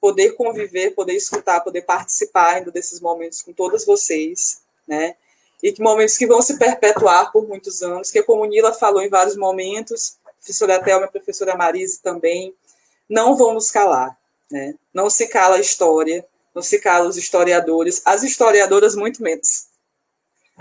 [0.00, 5.16] poder conviver, poder escutar, poder participar ainda desses momentos com todas vocês, né?
[5.62, 9.08] E que momentos que vão se perpetuar por muitos anos, que como Nila falou em
[9.08, 12.54] vários momentos, a professora Thelma e professora Marise também,
[13.08, 14.16] não vão nos calar.
[14.50, 14.74] Né?
[14.94, 16.24] Não se cala a história,
[16.54, 19.66] não se cala os historiadores, as historiadoras muito menos.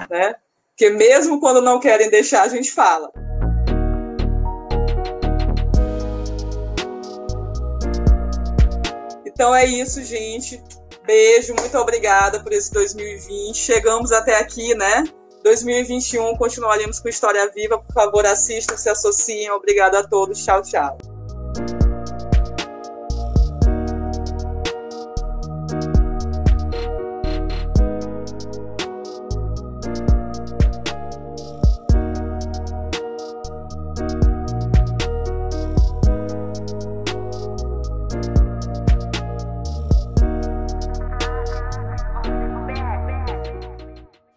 [0.09, 0.35] Né?
[0.77, 3.11] Porque mesmo quando não querem deixar, a gente fala.
[9.25, 10.63] Então é isso, gente.
[11.03, 13.57] Beijo, muito obrigada por esse 2020.
[13.57, 15.03] Chegamos até aqui, né?
[15.43, 17.79] 2021 continuaremos com História Viva.
[17.79, 19.49] Por favor, assistam, se associem.
[19.49, 20.45] Obrigada a todos.
[20.45, 20.95] Tchau, tchau.